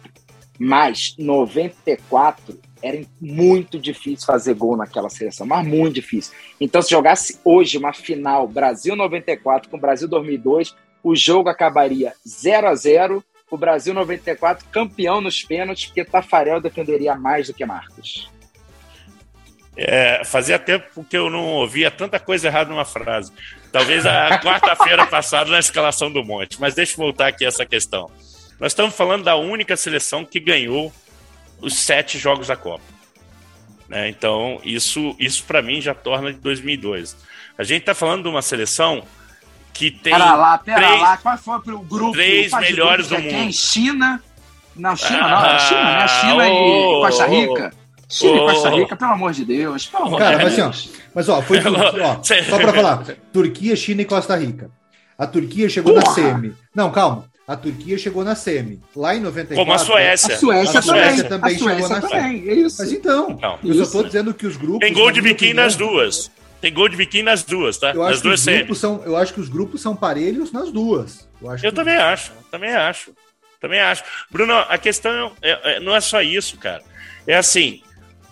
[0.58, 6.34] Mas 94 era muito difícil fazer gol naquela seleção, mas muito difícil.
[6.62, 12.68] Então se jogasse hoje uma final Brasil 94 com Brasil 2002, o jogo acabaria 0
[12.68, 18.30] a 0 o Brasil 94 campeão nos pênaltis, porque Tafarel defenderia mais do que Marcos.
[19.78, 23.32] É, fazia tempo que eu não ouvia tanta coisa errada numa frase.
[23.72, 26.60] Talvez a quarta-feira passada na escalação do Monte.
[26.60, 28.10] Mas deixa eu voltar aqui a essa questão.
[28.60, 30.94] Nós estamos falando da única seleção que ganhou
[31.60, 32.84] os sete jogos da Copa.
[33.90, 34.08] Né?
[34.08, 37.18] Então, isso, isso para mim já torna de 2002.
[37.58, 39.04] A gente está falando de uma seleção
[39.76, 40.14] que tem.
[40.14, 41.18] Pera lá, pera três- lá.
[41.18, 42.12] Qual foi o grupo?
[42.14, 43.42] três melhores grupos do é quem?
[43.44, 43.54] mundo.
[43.54, 44.24] China.
[44.76, 46.08] Não, China não, Ah, é China, né?
[46.08, 47.74] China ô, e Costa Rica.
[48.10, 48.36] China ô.
[48.36, 49.86] e Costa Rica, pelo amor de Deus.
[49.86, 50.90] Pelo amor Cara, de mas assim, Deus.
[50.94, 54.70] ó, mas ó, foi Turquia, ó, só pra falar, Turquia, China e Costa Rica.
[55.18, 56.14] A Turquia chegou na Porra!
[56.16, 56.54] semi.
[56.76, 57.26] Não, calma.
[57.48, 58.82] A Turquia chegou na semi.
[58.96, 59.56] Lá em 94.
[59.56, 60.34] Como a Suécia.
[60.36, 61.30] A Suécia, A Suécia também.
[61.30, 62.50] também a Suécia chegou na também.
[62.50, 62.76] É isso.
[62.80, 64.80] Mas então, Então, eu só tô dizendo que os grupos.
[64.80, 66.32] Tem gol na de opinião, nas duas.
[66.66, 67.92] Tem gol de biquinho nas duas, tá?
[67.92, 68.60] Eu nas acho, que duas os semis.
[68.62, 71.30] grupos são, eu acho que os grupos são parelhos nas duas.
[71.40, 73.14] Eu, acho Eu que- também acho, também acho.
[73.62, 74.04] Também acho.
[74.32, 76.82] Bruno, a questão é- é- não é só isso, cara.
[77.28, 77.84] É assim: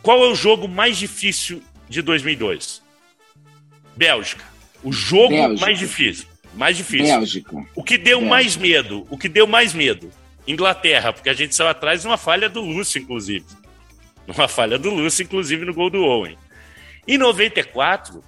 [0.01, 2.81] qual é o jogo mais difícil de 2002?
[3.95, 4.43] Bélgica.
[4.83, 5.61] O jogo Bélgica.
[5.67, 6.25] mais difícil.
[6.55, 7.05] Mais difícil.
[7.19, 7.65] Bélgica.
[7.75, 8.29] O que deu Bélgica.
[8.29, 9.05] mais medo?
[9.11, 10.09] O que deu mais medo?
[10.47, 13.45] Inglaterra, porque a gente saiu atrás de uma falha do Lúcio, inclusive.
[14.27, 16.35] Uma falha do Lúcio, inclusive, no gol do Owen.
[17.07, 18.23] Em 94,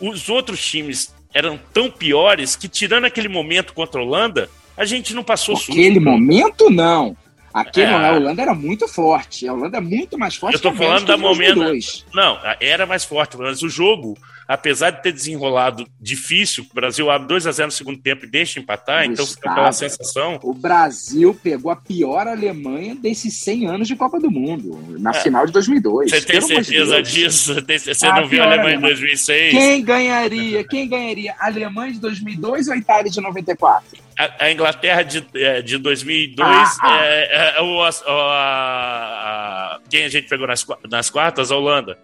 [0.00, 5.14] os outros times eram tão piores que, tirando aquele momento contra a Holanda, a gente
[5.14, 5.70] não passou susto.
[5.70, 7.16] Naquele momento, não.
[7.54, 7.86] Aqui É.
[7.90, 9.46] não, a Holanda era muito forte.
[9.46, 12.04] A Holanda é muito mais forte Eu tô a falando da 2002.
[12.12, 17.28] Não, era mais forte, mas o jogo, apesar de ter desenrolado difícil, o Brasil abre
[17.28, 20.40] 2 a 0 no segundo tempo e deixa empatar, então fica aquela sensação.
[20.42, 25.46] O Brasil pegou a pior Alemanha desses 100 anos de Copa do Mundo, na final
[25.46, 26.12] de 2002.
[26.12, 26.18] É.
[26.20, 27.08] Você tem certeza Deus.
[27.08, 27.54] disso?
[27.54, 28.94] Você Ah, não viu a Alemanha em Alemanha.
[28.96, 29.52] 2006?
[29.52, 30.64] Quem ganharia?
[30.64, 31.34] Quem ganharia?
[31.38, 34.02] A Alemanha de 2002 ou a Itália de 94?
[34.18, 37.04] A, a Inglaterra de, é, de 2002, Ah, ah.
[37.06, 41.50] é, é, o- a- a- quem a gente pegou nas, nas quartas?
[41.50, 41.98] A Holanda.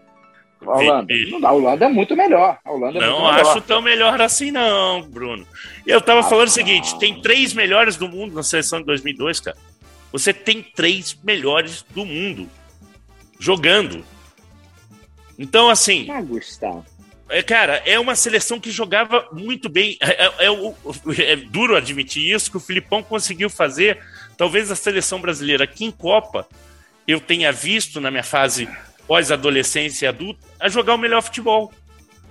[0.60, 1.06] A Holanda.
[1.06, 1.30] Felipe.
[1.38, 2.58] Não a Holanda é muito melhor.
[2.64, 3.50] A Holanda é Não muito melhor.
[3.50, 5.46] acho tão melhor assim, não, Bruno.
[5.86, 8.86] E eu tava Ah, falando o seguinte: tem três melhores do mundo na seleção de
[8.86, 9.56] 2002, cara.
[10.12, 12.48] Você tem três melhores do mundo
[13.38, 14.04] jogando.
[15.38, 16.84] Então, assim, Ah, Gustavo.
[17.30, 19.96] É, cara, é uma seleção que jogava muito bem.
[20.00, 23.98] É, é- é é duro admitir isso, que o Filipão conseguiu fazer.
[24.36, 26.46] Talvez a seleção brasileira aqui em Copa
[27.06, 28.68] eu tenha visto na minha fase
[29.06, 31.72] pós-adolescência e adulta a jogar o melhor futebol.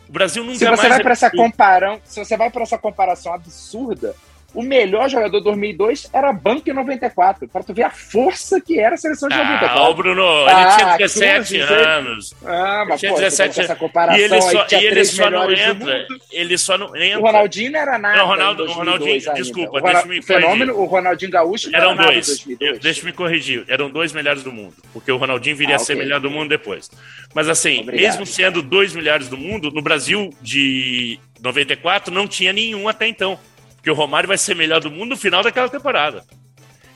[0.08, 2.78] O Brasil nunca Se você mais vai para essa comparão, se você vai para essa
[2.78, 4.16] comparação absurda,
[4.54, 8.80] o melhor jogador de 2002 era Banco em 94, para tu ver a força que
[8.80, 9.84] era a seleção de Ah, 94.
[9.84, 12.36] o Bruno, ele Ah, tinha 17 15, anos.
[12.46, 15.52] Ah, mas tinha pô, 17 17 essa comparação E ele só, e ele só não
[15.52, 16.08] entra.
[16.32, 17.20] Ele só não entra.
[17.20, 18.18] O Ronaldinho não era nada.
[18.18, 19.34] Não, o Ronaldo- em 2002 o Ronaldinho, ainda.
[19.34, 22.26] desculpa, o, Ronald- deixa me fenômeno, o Ronaldinho Gaúcho Eram dois.
[22.28, 22.72] 2002.
[22.74, 23.64] Eu- deixa eu me corrigir.
[23.68, 24.74] Eram dois melhores do mundo.
[24.94, 26.04] Porque o Ronaldinho viria Ah, a ser ok.
[26.04, 26.90] melhor do mundo depois.
[27.34, 28.02] Mas assim, Obrigado.
[28.02, 33.40] mesmo sendo dois melhores do mundo, no Brasil de 94 não tinha nenhum até então.
[33.80, 36.24] Porque o Romário vai ser melhor do mundo no final daquela temporada.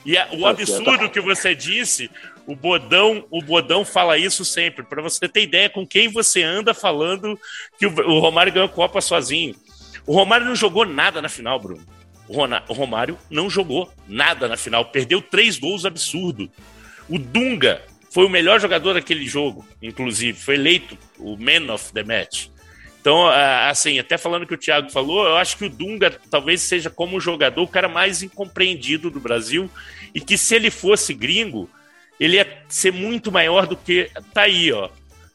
[0.04, 2.10] E a- o Tá absurdo que você disse,
[2.46, 6.74] o Bodão, o Bodão fala isso sempre, para você ter ideia com quem você anda
[6.74, 7.38] falando
[7.78, 9.54] que o, o Romário ganhou a Copa sozinho.
[10.06, 11.82] O Romário não jogou nada na final, Bruno.
[12.28, 16.50] O, o Romário não jogou nada na final, perdeu três gols absurdo.
[17.08, 22.02] O Dunga foi o melhor jogador daquele jogo, inclusive, foi eleito o man of the
[22.04, 22.48] match.
[23.04, 26.10] Então, ah, assim, até falando o que o Thiago falou, eu acho que o Dunga
[26.30, 29.68] talvez seja como jogador o cara mais incompreendido do Brasil
[30.14, 31.68] e que se ele fosse gringo,
[32.18, 34.88] ele ia ser muito maior do que tá aí, ó.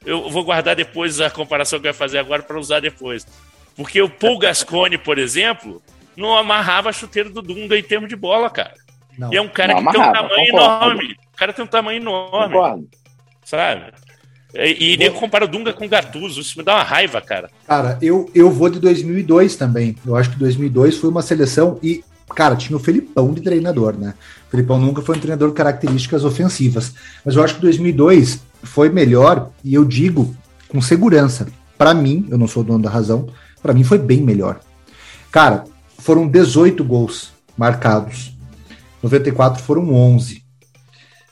[0.03, 3.27] Eu vou guardar depois a comparação que eu ia fazer agora para usar depois.
[3.75, 5.79] Porque o Paul Gascone, por exemplo,
[6.17, 8.73] não amarrava a chuteira do Dunga em termos de bola, cara.
[9.15, 9.31] Não.
[9.31, 10.85] E é um cara Não que tem um amarrava, tamanho concordo.
[10.95, 11.15] enorme.
[11.31, 12.89] O cara tem um tamanho enorme, Concordo.
[13.45, 13.91] sabe?
[14.53, 16.41] E, e nego compara o Dunga com o Gattuso.
[16.41, 17.49] Isso me dá uma raiva, cara.
[17.67, 19.95] Cara, eu, eu vou de 2002 também.
[20.05, 22.03] Eu acho que 2002 foi uma seleção e,
[22.35, 24.13] cara, tinha o Felipão de treinador, né?
[24.47, 26.93] O Felipão nunca foi um treinador de características ofensivas.
[27.23, 30.35] Mas eu acho que 2002 foi melhor e eu digo
[30.67, 31.47] com segurança.
[31.77, 33.27] Para mim, eu não sou o dono da razão,
[33.61, 34.59] para mim foi bem melhor.
[35.31, 35.63] Cara,
[35.97, 38.33] foram 18 gols marcados.
[39.01, 40.38] 94 foram 11.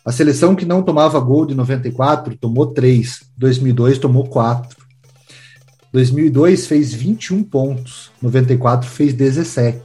[0.08, 3.24] A seleção que não tomava gol de 94 tomou 3.
[3.36, 4.78] 2002 tomou 4.
[5.92, 8.10] 2002 fez 21 pontos.
[8.22, 9.82] 94 fez 17.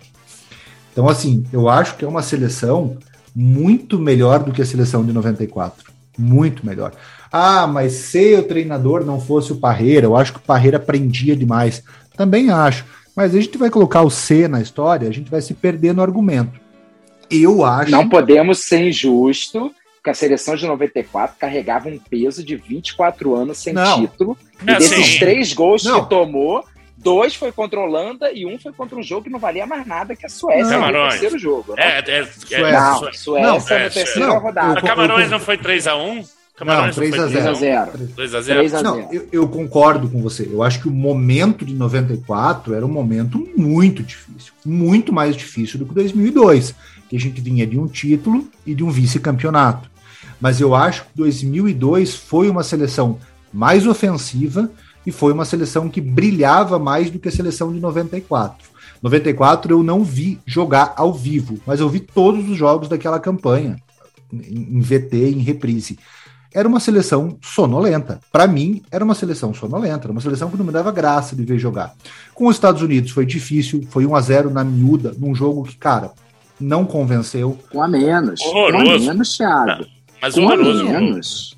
[0.93, 2.99] Então, assim, eu acho que é uma seleção
[3.35, 5.91] muito melhor do que a seleção de 94.
[6.17, 6.93] Muito melhor.
[7.33, 11.35] Ah, mas se o treinador não fosse o Parreira, eu acho que o Parreira prendia
[11.35, 11.83] demais.
[12.17, 12.85] Também acho.
[13.17, 16.03] Mas a gente vai colocar o C na história, a gente vai se perder no
[16.03, 16.61] argumento.
[17.29, 17.91] Eu acho.
[17.91, 19.73] Não podemos ser injusto,
[20.03, 24.01] que a seleção de 94 carregava um peso de 24 anos sem Não.
[24.01, 24.37] título.
[24.67, 25.19] E É, desses sim.
[25.21, 26.03] três gols Não.
[26.03, 26.65] que tomou,
[26.97, 29.87] dois foi contra a Holanda e um foi contra um jogo que não valia mais
[29.87, 30.71] nada, que a Suécia Não.
[30.71, 31.11] no Camarões.
[31.13, 31.75] terceiro jogo.
[31.77, 31.83] Né?
[31.85, 32.73] É, é, é, Suécia.
[32.73, 33.19] não, Suécia.
[33.21, 34.79] Suécia Não, na é, terceira não, rodada.
[34.79, 36.17] A Camarões não foi 3x1?
[36.17, 36.25] Não,
[36.55, 37.57] Camarões 3 a 0.
[37.57, 38.15] 3x0.
[38.15, 38.45] 2x0?
[38.45, 39.09] 3 a Não, 0.
[39.13, 40.49] eu, eu concordo com você.
[40.53, 44.53] Eu acho que o momento de 94 era um momento muito difícil.
[44.65, 46.75] Muito mais difícil do que 2002,
[47.09, 49.91] que a gente vinha de um título e de um vice-campeonato.
[50.43, 53.19] Mas eu acho que 2002 foi uma seleção
[53.53, 54.69] mais ofensiva
[55.07, 58.69] e foi uma seleção que brilhava mais do que a seleção de 94.
[59.01, 63.77] 94 eu não vi jogar ao vivo, mas eu vi todos os jogos daquela campanha,
[64.33, 65.97] em VT, em reprise
[66.55, 68.21] era uma seleção sonolenta.
[68.31, 71.45] Para mim, era uma seleção sonolenta, era uma seleção que não me dava graça de
[71.45, 71.95] ver jogar.
[72.35, 75.77] Com os Estados Unidos foi difícil, foi 1 a 0 na miúda, num jogo que,
[75.77, 76.13] cara,
[76.61, 77.59] não convenceu.
[77.71, 78.41] Com a menos.
[78.43, 78.85] Horroroso.
[78.85, 79.87] Com a menos, Thiago.
[80.23, 80.85] Mas Com a horroroso.
[80.85, 81.57] menos.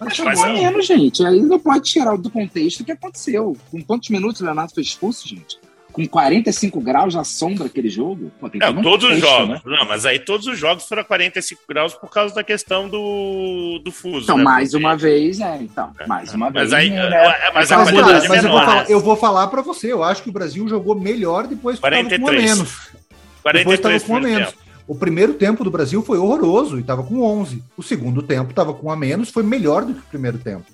[0.00, 0.52] Mas a não.
[0.54, 1.24] menos, gente.
[1.24, 3.56] Aí não pode tirar do contexto o que aconteceu.
[3.70, 5.56] Com quantos minutos o Leonardo foi expulso, gente?
[5.92, 8.32] Com 45 graus na sombra aquele jogo?
[8.40, 9.48] Pô, tem que Não, um todos os contexto, jogos.
[9.48, 9.60] né?
[9.64, 13.78] Não, mas aí todos os jogos foram a 45 graus por causa da questão do,
[13.82, 14.24] do fuso.
[14.24, 14.42] Então, né?
[14.42, 15.92] mais Porque- uma vez, é, então.
[16.08, 16.72] Mais uma Mas vez.
[16.72, 16.98] aí- né?
[17.06, 20.24] é, mas a Mas, é eu, vou falar, eu vou falar para você, eu acho
[20.24, 22.42] que o Brasil jogou melhor depois que tava com a 43.
[22.42, 22.70] menos.
[23.44, 24.48] Depois 43 tava com a menos.
[24.48, 24.63] tempo.
[24.86, 27.62] O primeiro tempo do Brasil foi horroroso e estava com 11.
[27.76, 30.64] O segundo tempo estava com a menos, foi melhor do que o primeiro tempo.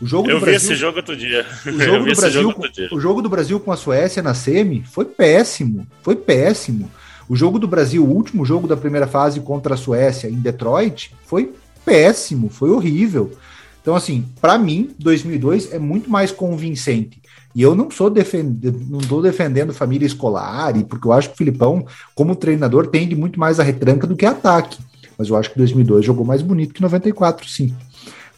[0.00, 1.46] O jogo eu do vi Brasil, esse jogo outro dia.
[1.64, 5.04] O jogo, do Brasil, jogo o jogo do Brasil com a Suécia na semi foi
[5.04, 5.86] péssimo.
[6.02, 6.90] Foi péssimo.
[7.28, 11.12] O jogo do Brasil, o último jogo da primeira fase contra a Suécia em Detroit,
[11.24, 11.52] foi
[11.84, 13.32] péssimo, foi horrível.
[13.80, 17.20] Então, assim, para mim, 2002 é muito mais convincente.
[17.54, 21.34] E eu não sou defendendo, não estou defendendo família escolar, e porque eu acho que
[21.34, 24.78] o Filipão, como treinador, tende muito mais a retranca do que ataque.
[25.16, 27.72] Mas eu acho que 2002 jogou mais bonito que 94, sim.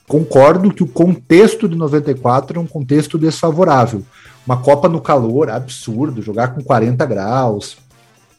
[0.07, 4.03] Concordo que o contexto de 94 é um contexto desfavorável.
[4.47, 7.77] Uma Copa no calor, absurdo, jogar com 40 graus,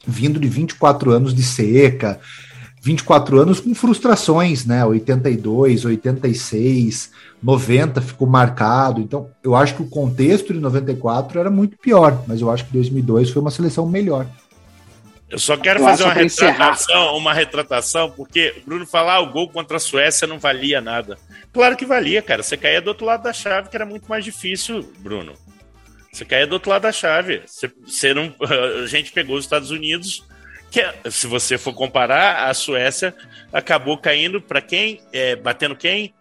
[0.07, 2.19] vindo de 24 anos de seca,
[2.87, 4.85] 24 anos com frustrações, né?
[4.85, 7.11] 82, 86,
[7.43, 9.01] 90 ficou marcado.
[9.01, 12.71] Então, eu acho que o contexto de 94 era muito pior, mas eu acho que
[12.71, 14.25] 2002 foi uma seleção melhor.
[15.29, 19.33] Eu só quero eu fazer uma retratação, uma retratação, porque o Bruno falar ah, o
[19.33, 21.17] gol contra a Suécia não valia nada.
[21.51, 22.41] Claro que valia, cara.
[22.41, 25.33] Você caía do outro lado da chave, que era muito mais difícil, Bruno.
[26.09, 27.41] Você caía do outro lado da chave.
[27.45, 28.33] Você, você não,
[28.81, 30.23] a gente pegou os Estados Unidos,
[30.71, 33.13] que se você for comparar, a Suécia
[33.51, 35.01] acabou caindo para quem?
[35.11, 36.13] É, batendo quem?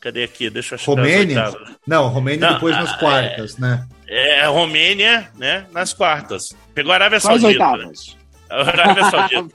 [0.00, 0.50] Cadê aqui?
[0.50, 0.90] Deixa eu achar.
[0.90, 1.52] Romênia?
[1.86, 3.86] Não, Romênia não, depois nas quartas, é, né?
[4.06, 5.66] É, a Romênia, né?
[5.72, 6.54] Nas quartas.
[6.74, 7.48] Pegou a Arábia Saudita.
[7.48, 8.16] Oitavas.
[8.62, 9.48] Arábia Saudita.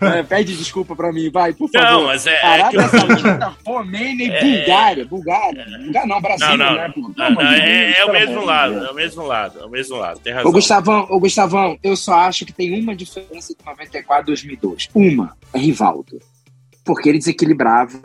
[0.00, 1.90] é, pede desculpa pra mim, vai, por favor.
[1.90, 2.44] Não, mas é.
[2.44, 4.40] Arábia é Saudita, Romênia e é...
[4.40, 5.04] Bulgária.
[5.04, 5.66] Bulgária.
[5.84, 6.92] Bulgária não, Brasil, não, não, né?
[6.96, 10.20] Não, não, é, é, o mesmo lado, é o mesmo lado, é o mesmo lado.
[10.20, 10.50] Tem razão.
[10.50, 14.88] Ô, Gustavão, ô, Gustavão, eu só acho que tem uma diferença de 94 e 2002.
[14.94, 16.18] Uma é Rivaldo.
[16.84, 18.00] Porque ele desequilibrava.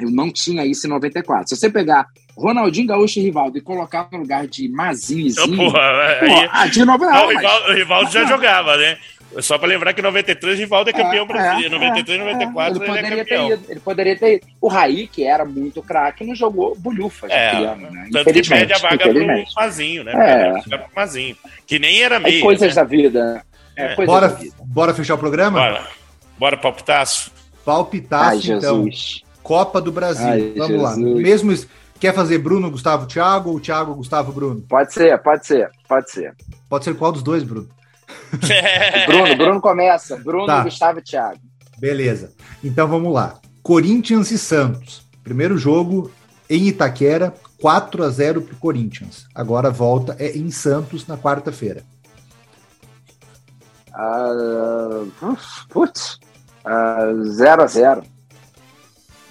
[0.00, 1.48] Eu não tinha isso em 94.
[1.48, 2.06] Se você pegar
[2.36, 5.80] Ronaldinho Gaúcho e Rivaldo e colocar no lugar de Mazinho e Zinho, porra,
[6.20, 8.98] porra, aí, de novo, não, não, o Rivaldo, o Rivaldo já jogava, né?
[9.40, 11.76] Só para lembrar que 93 Rivaldo é campeão é, brasileiro.
[11.76, 13.46] É, 93 e 94 é, ele, ele, é campeão.
[13.48, 14.46] Ter ido, ele poderia ter ido.
[14.60, 18.08] O Raí, que era muito craque, não jogou bolhufa é, criando, né?
[18.12, 20.12] Tanto que pede a vaga pro Mazinho, né?
[20.14, 20.76] É.
[20.76, 21.36] Pro Mazinho.
[21.66, 22.42] Que nem era meio.
[22.42, 22.74] coisas né?
[22.74, 23.44] da vida.
[23.76, 24.06] É, é.
[24.06, 24.54] Bora, da vida.
[24.64, 25.58] bora fechar o programa?
[25.58, 25.86] Bora.
[26.38, 27.32] Bora palpitaço?
[27.64, 28.84] Palpitaço, Ai, então.
[29.42, 30.26] Copa do Brasil.
[30.26, 30.82] Ai, Vamos Jesus.
[30.82, 30.96] lá.
[30.96, 31.82] Mesmo.
[31.98, 34.60] Quer fazer Bruno, Gustavo, Thiago ou Thiago, Gustavo, Bruno?
[34.68, 36.34] Pode ser, pode ser, pode ser.
[36.68, 37.68] Pode ser qual dos dois, Bruno?
[39.06, 40.16] Bruno, Bruno começa.
[40.16, 40.62] Bruno, tá.
[40.64, 41.40] Gustavo e Thiago.
[41.78, 42.32] Beleza.
[42.62, 43.38] Então vamos lá.
[43.62, 45.06] Corinthians e Santos.
[45.22, 46.10] Primeiro jogo
[46.48, 49.26] em Itaquera, 4 a 0 para o Corinthians.
[49.34, 51.82] Agora volta é em Santos na quarta-feira.
[53.94, 55.10] Uh,
[55.68, 56.18] putz,
[56.64, 58.02] uh, 0 a 0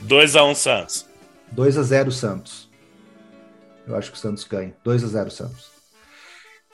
[0.02, 1.06] 2 a 1 Santos.
[1.52, 2.70] 2 a 0 Santos.
[3.88, 4.74] Eu acho que o Santos ganha.
[4.84, 5.71] 2 a 0 Santos.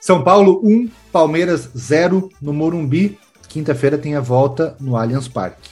[0.00, 3.18] São Paulo 1, Palmeiras 0 no Morumbi.
[3.48, 5.70] Quinta-feira tem a volta no Allianz Parque.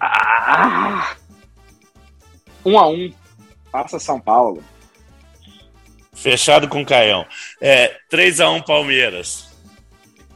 [0.00, 1.14] Ah,
[2.64, 3.12] 1 a 1
[3.70, 4.62] Passa São Paulo.
[6.12, 7.26] Fechado com o Caião.
[7.60, 9.52] É, 3 a 1 Palmeiras.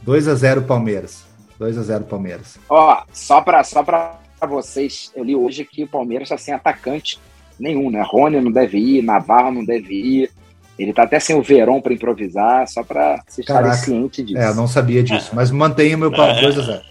[0.01, 1.25] 2 a 0 Palmeiras.
[1.57, 2.57] 2 a 0 Palmeiras.
[2.69, 7.19] Ó, só para só para vocês, eu li hoje que o Palmeiras está sem atacante
[7.59, 8.01] nenhum, né?
[8.05, 10.31] Rony não deve ir, Navarro não deve ir.
[10.79, 14.39] Ele tá até sem o Verón para improvisar, só para vocês estarem cientes disso.
[14.39, 16.81] É, eu não sabia disso, mas mantenha o meu palco 2 a 0.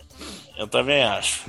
[0.58, 1.46] Eu também acho.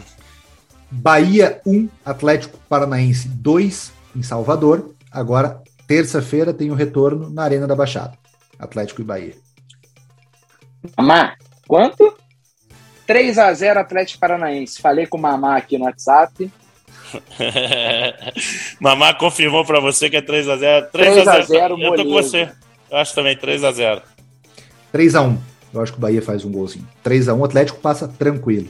[0.90, 4.96] Bahia 1, Atlético Paranaense 2 em Salvador.
[5.12, 8.14] Agora, terça-feira, tem o retorno na Arena da Baixada.
[8.58, 9.34] Atlético e Bahia.
[10.98, 11.36] Mamá,
[11.68, 12.16] quanto?
[13.06, 14.82] 3 a 0 Atlético Paranaense.
[14.82, 16.50] Falei com o Mamá aqui no WhatsApp.
[18.80, 20.92] Mamá confirmou para você que é 3x0.
[20.92, 22.50] 3x0, Eu tô com você.
[22.90, 24.02] Eu acho também 3x0.
[24.94, 25.38] 3x1.
[25.74, 26.88] Eu acho que o Bahia faz um golzinho.
[27.06, 28.70] 3x1, Atlético passa tranquilo.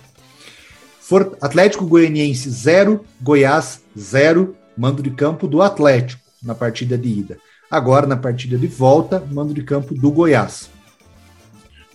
[1.00, 1.38] For...
[1.42, 7.38] Atlético Goianiense 0, Goiás 0, mando de campo do Atlético na partida de ida.
[7.72, 10.70] Agora, na partida de volta, mando de campo do Goiás.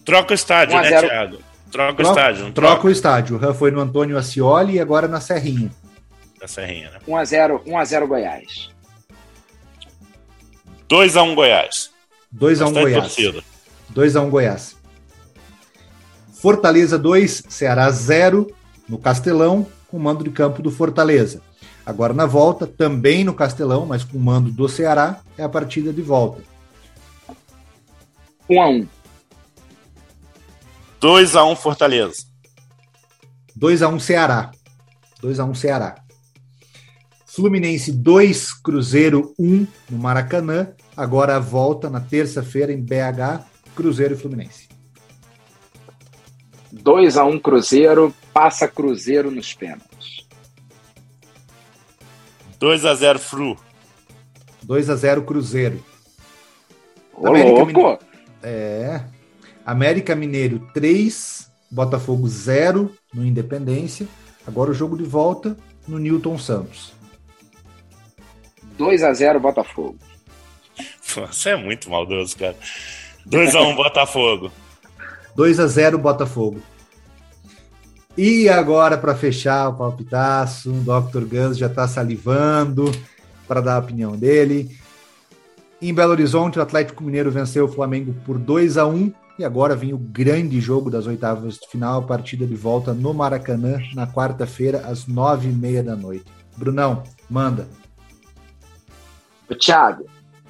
[0.05, 1.39] Troca o estádio, né, Thiago?
[1.71, 2.53] Troca, troca o estádio.
[2.53, 3.37] Troca, troca o estádio.
[3.37, 5.71] O Han foi no Antônio Ascioli e agora na Serrinha
[6.45, 6.99] da Serrinha, né?
[7.09, 8.71] 1x0 1x0 Goiás.
[10.89, 11.91] 2x1 Goiás.
[12.37, 13.17] 2x1 Goiás.
[13.95, 14.77] 2x1 Goiás.
[16.35, 18.55] Fortaleza 2, Ceará 0
[18.87, 21.41] no Castelão, com mando de campo do Fortaleza.
[21.87, 26.03] Agora na volta, também no Castelão, mas com mando do Ceará, é a partida de
[26.03, 26.43] volta.
[28.51, 28.87] 1x1.
[31.01, 32.27] 2x1 Fortaleza.
[33.59, 34.51] 2x1 Ceará.
[35.23, 36.04] 2x1 Ceará.
[37.35, 40.68] Fluminense 2, Cruzeiro 1 no Maracanã.
[40.97, 44.68] Agora a volta na terça-feira em BH, Cruzeiro e Fluminense.
[46.72, 50.28] 2x1 um Cruzeiro, passa Cruzeiro nos pênaltis.
[52.61, 53.57] 2x0 Fru.
[54.64, 55.85] 2x0 Cruzeiro.
[57.12, 57.66] Ô, América louco!
[57.66, 57.99] Mineiro.
[58.45, 59.05] É.
[59.66, 64.07] América Mineiro 3, Botafogo 0 no Independência.
[64.47, 65.57] Agora o jogo de volta
[65.89, 66.95] no Newton Santos.
[68.79, 69.97] 2x0 Botafogo.
[71.03, 72.57] Você é muito maldoso, cara.
[73.27, 74.51] 2x1 Botafogo.
[75.37, 76.61] 2 a 0 Botafogo.
[78.16, 81.25] E agora, para fechar o palpitaço, o Dr.
[81.25, 82.91] Gans já está salivando
[83.47, 84.77] para dar a opinião dele.
[85.83, 89.75] Em Belo Horizonte, o Atlético Mineiro venceu o Flamengo por 2 a 1 e agora
[89.75, 94.87] vem o grande jogo das oitavas de final, partida de volta no Maracanã, na quarta-feira,
[94.87, 96.25] às nove e meia da noite.
[96.57, 97.68] Brunão, manda.
[99.53, 100.07] Thiago,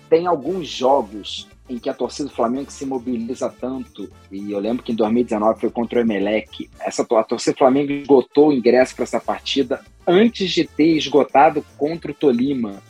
[0.08, 4.82] tem alguns jogos em que a torcida do Flamengo se mobiliza tanto, e eu lembro
[4.82, 8.94] que em 2019 foi contra o Emelec, essa, a torcida do Flamengo esgotou o ingresso
[8.94, 12.82] para essa partida antes de ter esgotado contra o Tolima.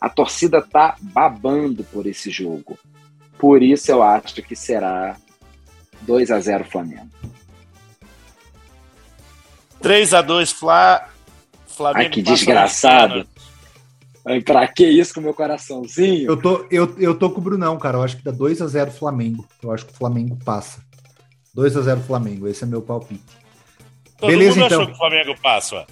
[0.00, 2.78] A torcida tá babando por esse jogo.
[3.38, 5.16] Por isso eu acho que será
[6.00, 7.10] 2 a 0 Flamengo.
[9.80, 11.08] 3x2 Fla...
[11.66, 12.04] Flamengo.
[12.04, 13.26] Ai, que desgraçado.
[14.44, 16.30] Pra que isso com o meu coraçãozinho?
[16.30, 17.98] Eu tô, eu, eu tô com o Brunão, cara.
[17.98, 19.44] Eu acho que dá 2 a 0 Flamengo.
[19.62, 20.80] Eu acho que o Flamengo passa.
[21.54, 22.46] 2 a 0 Flamengo.
[22.48, 23.22] Esse é meu palpite.
[24.18, 24.78] Todo Beleza, mundo então.
[24.80, 25.86] achou que o Flamengo passa.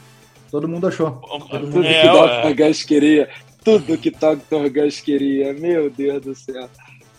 [0.51, 1.11] Todo mundo achou.
[1.51, 2.55] Tudo É, que ué.
[2.55, 2.87] Dr.
[2.87, 3.29] Queria.
[3.65, 4.69] Tudo que Dr.
[4.73, 5.53] Gus queria.
[5.53, 6.69] Meu Deus do céu.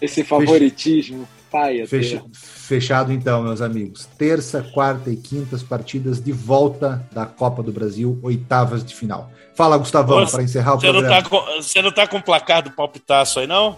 [0.01, 1.27] Esse favoritismo.
[1.51, 4.05] Pai, Fecha- fechado então, meus amigos.
[4.17, 9.29] Terça, quarta e quinta as partidas de volta da Copa do Brasil, oitavas de final.
[9.53, 11.21] Fala, Gustavão, para encerrar o Você não, programa.
[11.21, 13.77] tá com, você não tá com o placar do palpitaço aí, não?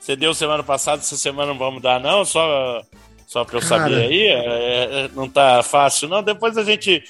[0.00, 2.24] Você deu semana passada, essa semana não vamos dar, não?
[2.24, 2.82] Só,
[3.28, 3.82] só pra eu Cara.
[3.84, 4.22] saber aí?
[4.26, 6.20] É, é, não tá fácil, não?
[6.22, 7.02] Depois a gente,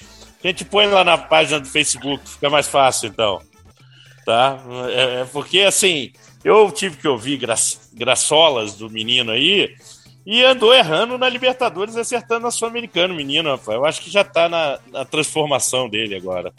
[0.43, 3.41] a gente põe lá na página do Facebook, fica mais fácil, então.
[4.23, 4.59] Tá?
[4.89, 6.11] É, é porque, assim,
[6.43, 7.55] eu tive que ouvir gra,
[7.93, 9.73] graçolas do menino aí
[10.25, 13.77] e andou errando na Libertadores, acertando na Sul-Americana, menino, rapaz.
[13.77, 16.51] Eu acho que já tá na, na transformação dele agora.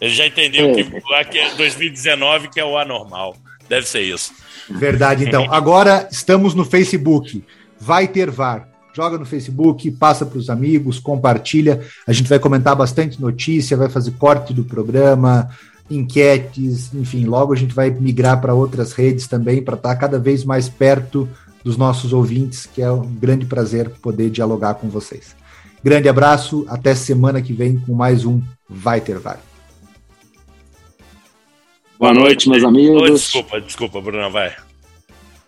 [0.00, 0.74] Ele já entendeu É.
[0.82, 3.36] que lá que é 2019 que é o anormal.
[3.68, 4.32] Deve ser isso.
[4.68, 5.52] Verdade, então.
[5.52, 7.44] Agora estamos no Facebook.
[7.78, 8.68] Vai ter VAR.
[8.92, 11.80] Joga no Facebook, passa para os amigos, compartilha.
[12.06, 15.48] A gente vai comentar bastante notícia, vai fazer corte do programa,
[15.88, 17.24] enquetes, enfim.
[17.24, 21.28] Logo a gente vai migrar para outras redes também para estar cada vez mais perto
[21.64, 25.34] dos nossos ouvintes, que é um grande prazer poder dialogar com vocês.
[25.82, 29.40] Grande abraço, até semana que vem com mais um Vai Ter VAR.
[31.98, 33.10] Boa noite, meus amigos.
[33.10, 34.54] desculpa, desculpa, Bruno, vai.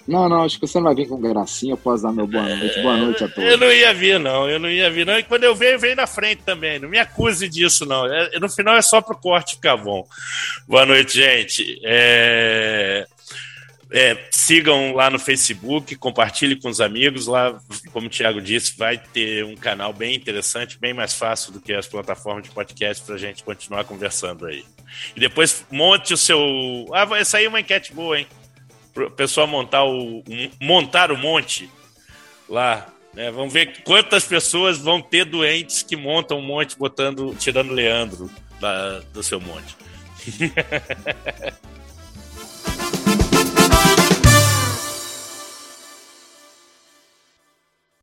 [0.07, 1.73] Não, não, acho que você não vai vir com gracinha.
[1.75, 2.83] Eu posso dar meu boa noite.
[2.83, 3.61] Boa noite a Eu todos.
[3.61, 4.49] não ia vir, não.
[4.51, 5.17] Eu não ia vir, não.
[5.19, 6.79] E quando eu venho, venho na frente também.
[6.81, 8.05] Não me acuse disso, não.
[8.13, 10.05] É- no final é só pro corte ficar bom.
[10.67, 11.81] Boa noite, gente.
[11.85, 13.07] É,
[13.93, 17.27] é, sigam lá no Facebook, compartilhe com os amigos.
[17.27, 17.59] Lá,
[17.93, 21.73] como o Thiago disse, vai ter um canal bem interessante, bem mais fácil do que
[21.73, 24.65] as plataformas de podcast para a gente continuar conversando aí.
[25.15, 26.41] E depois monte o seu.
[26.93, 28.27] Ah, vai sair uma enquete boa, hein?
[28.93, 30.23] Pro pessoal montar o,
[30.61, 31.71] montar o monte
[32.49, 32.87] lá.
[33.15, 33.31] né?
[33.31, 38.31] Vamos ver quantas pessoas vão ter doentes que montam um monte botando, tirando Leandro
[38.61, 39.77] da- do seu monte.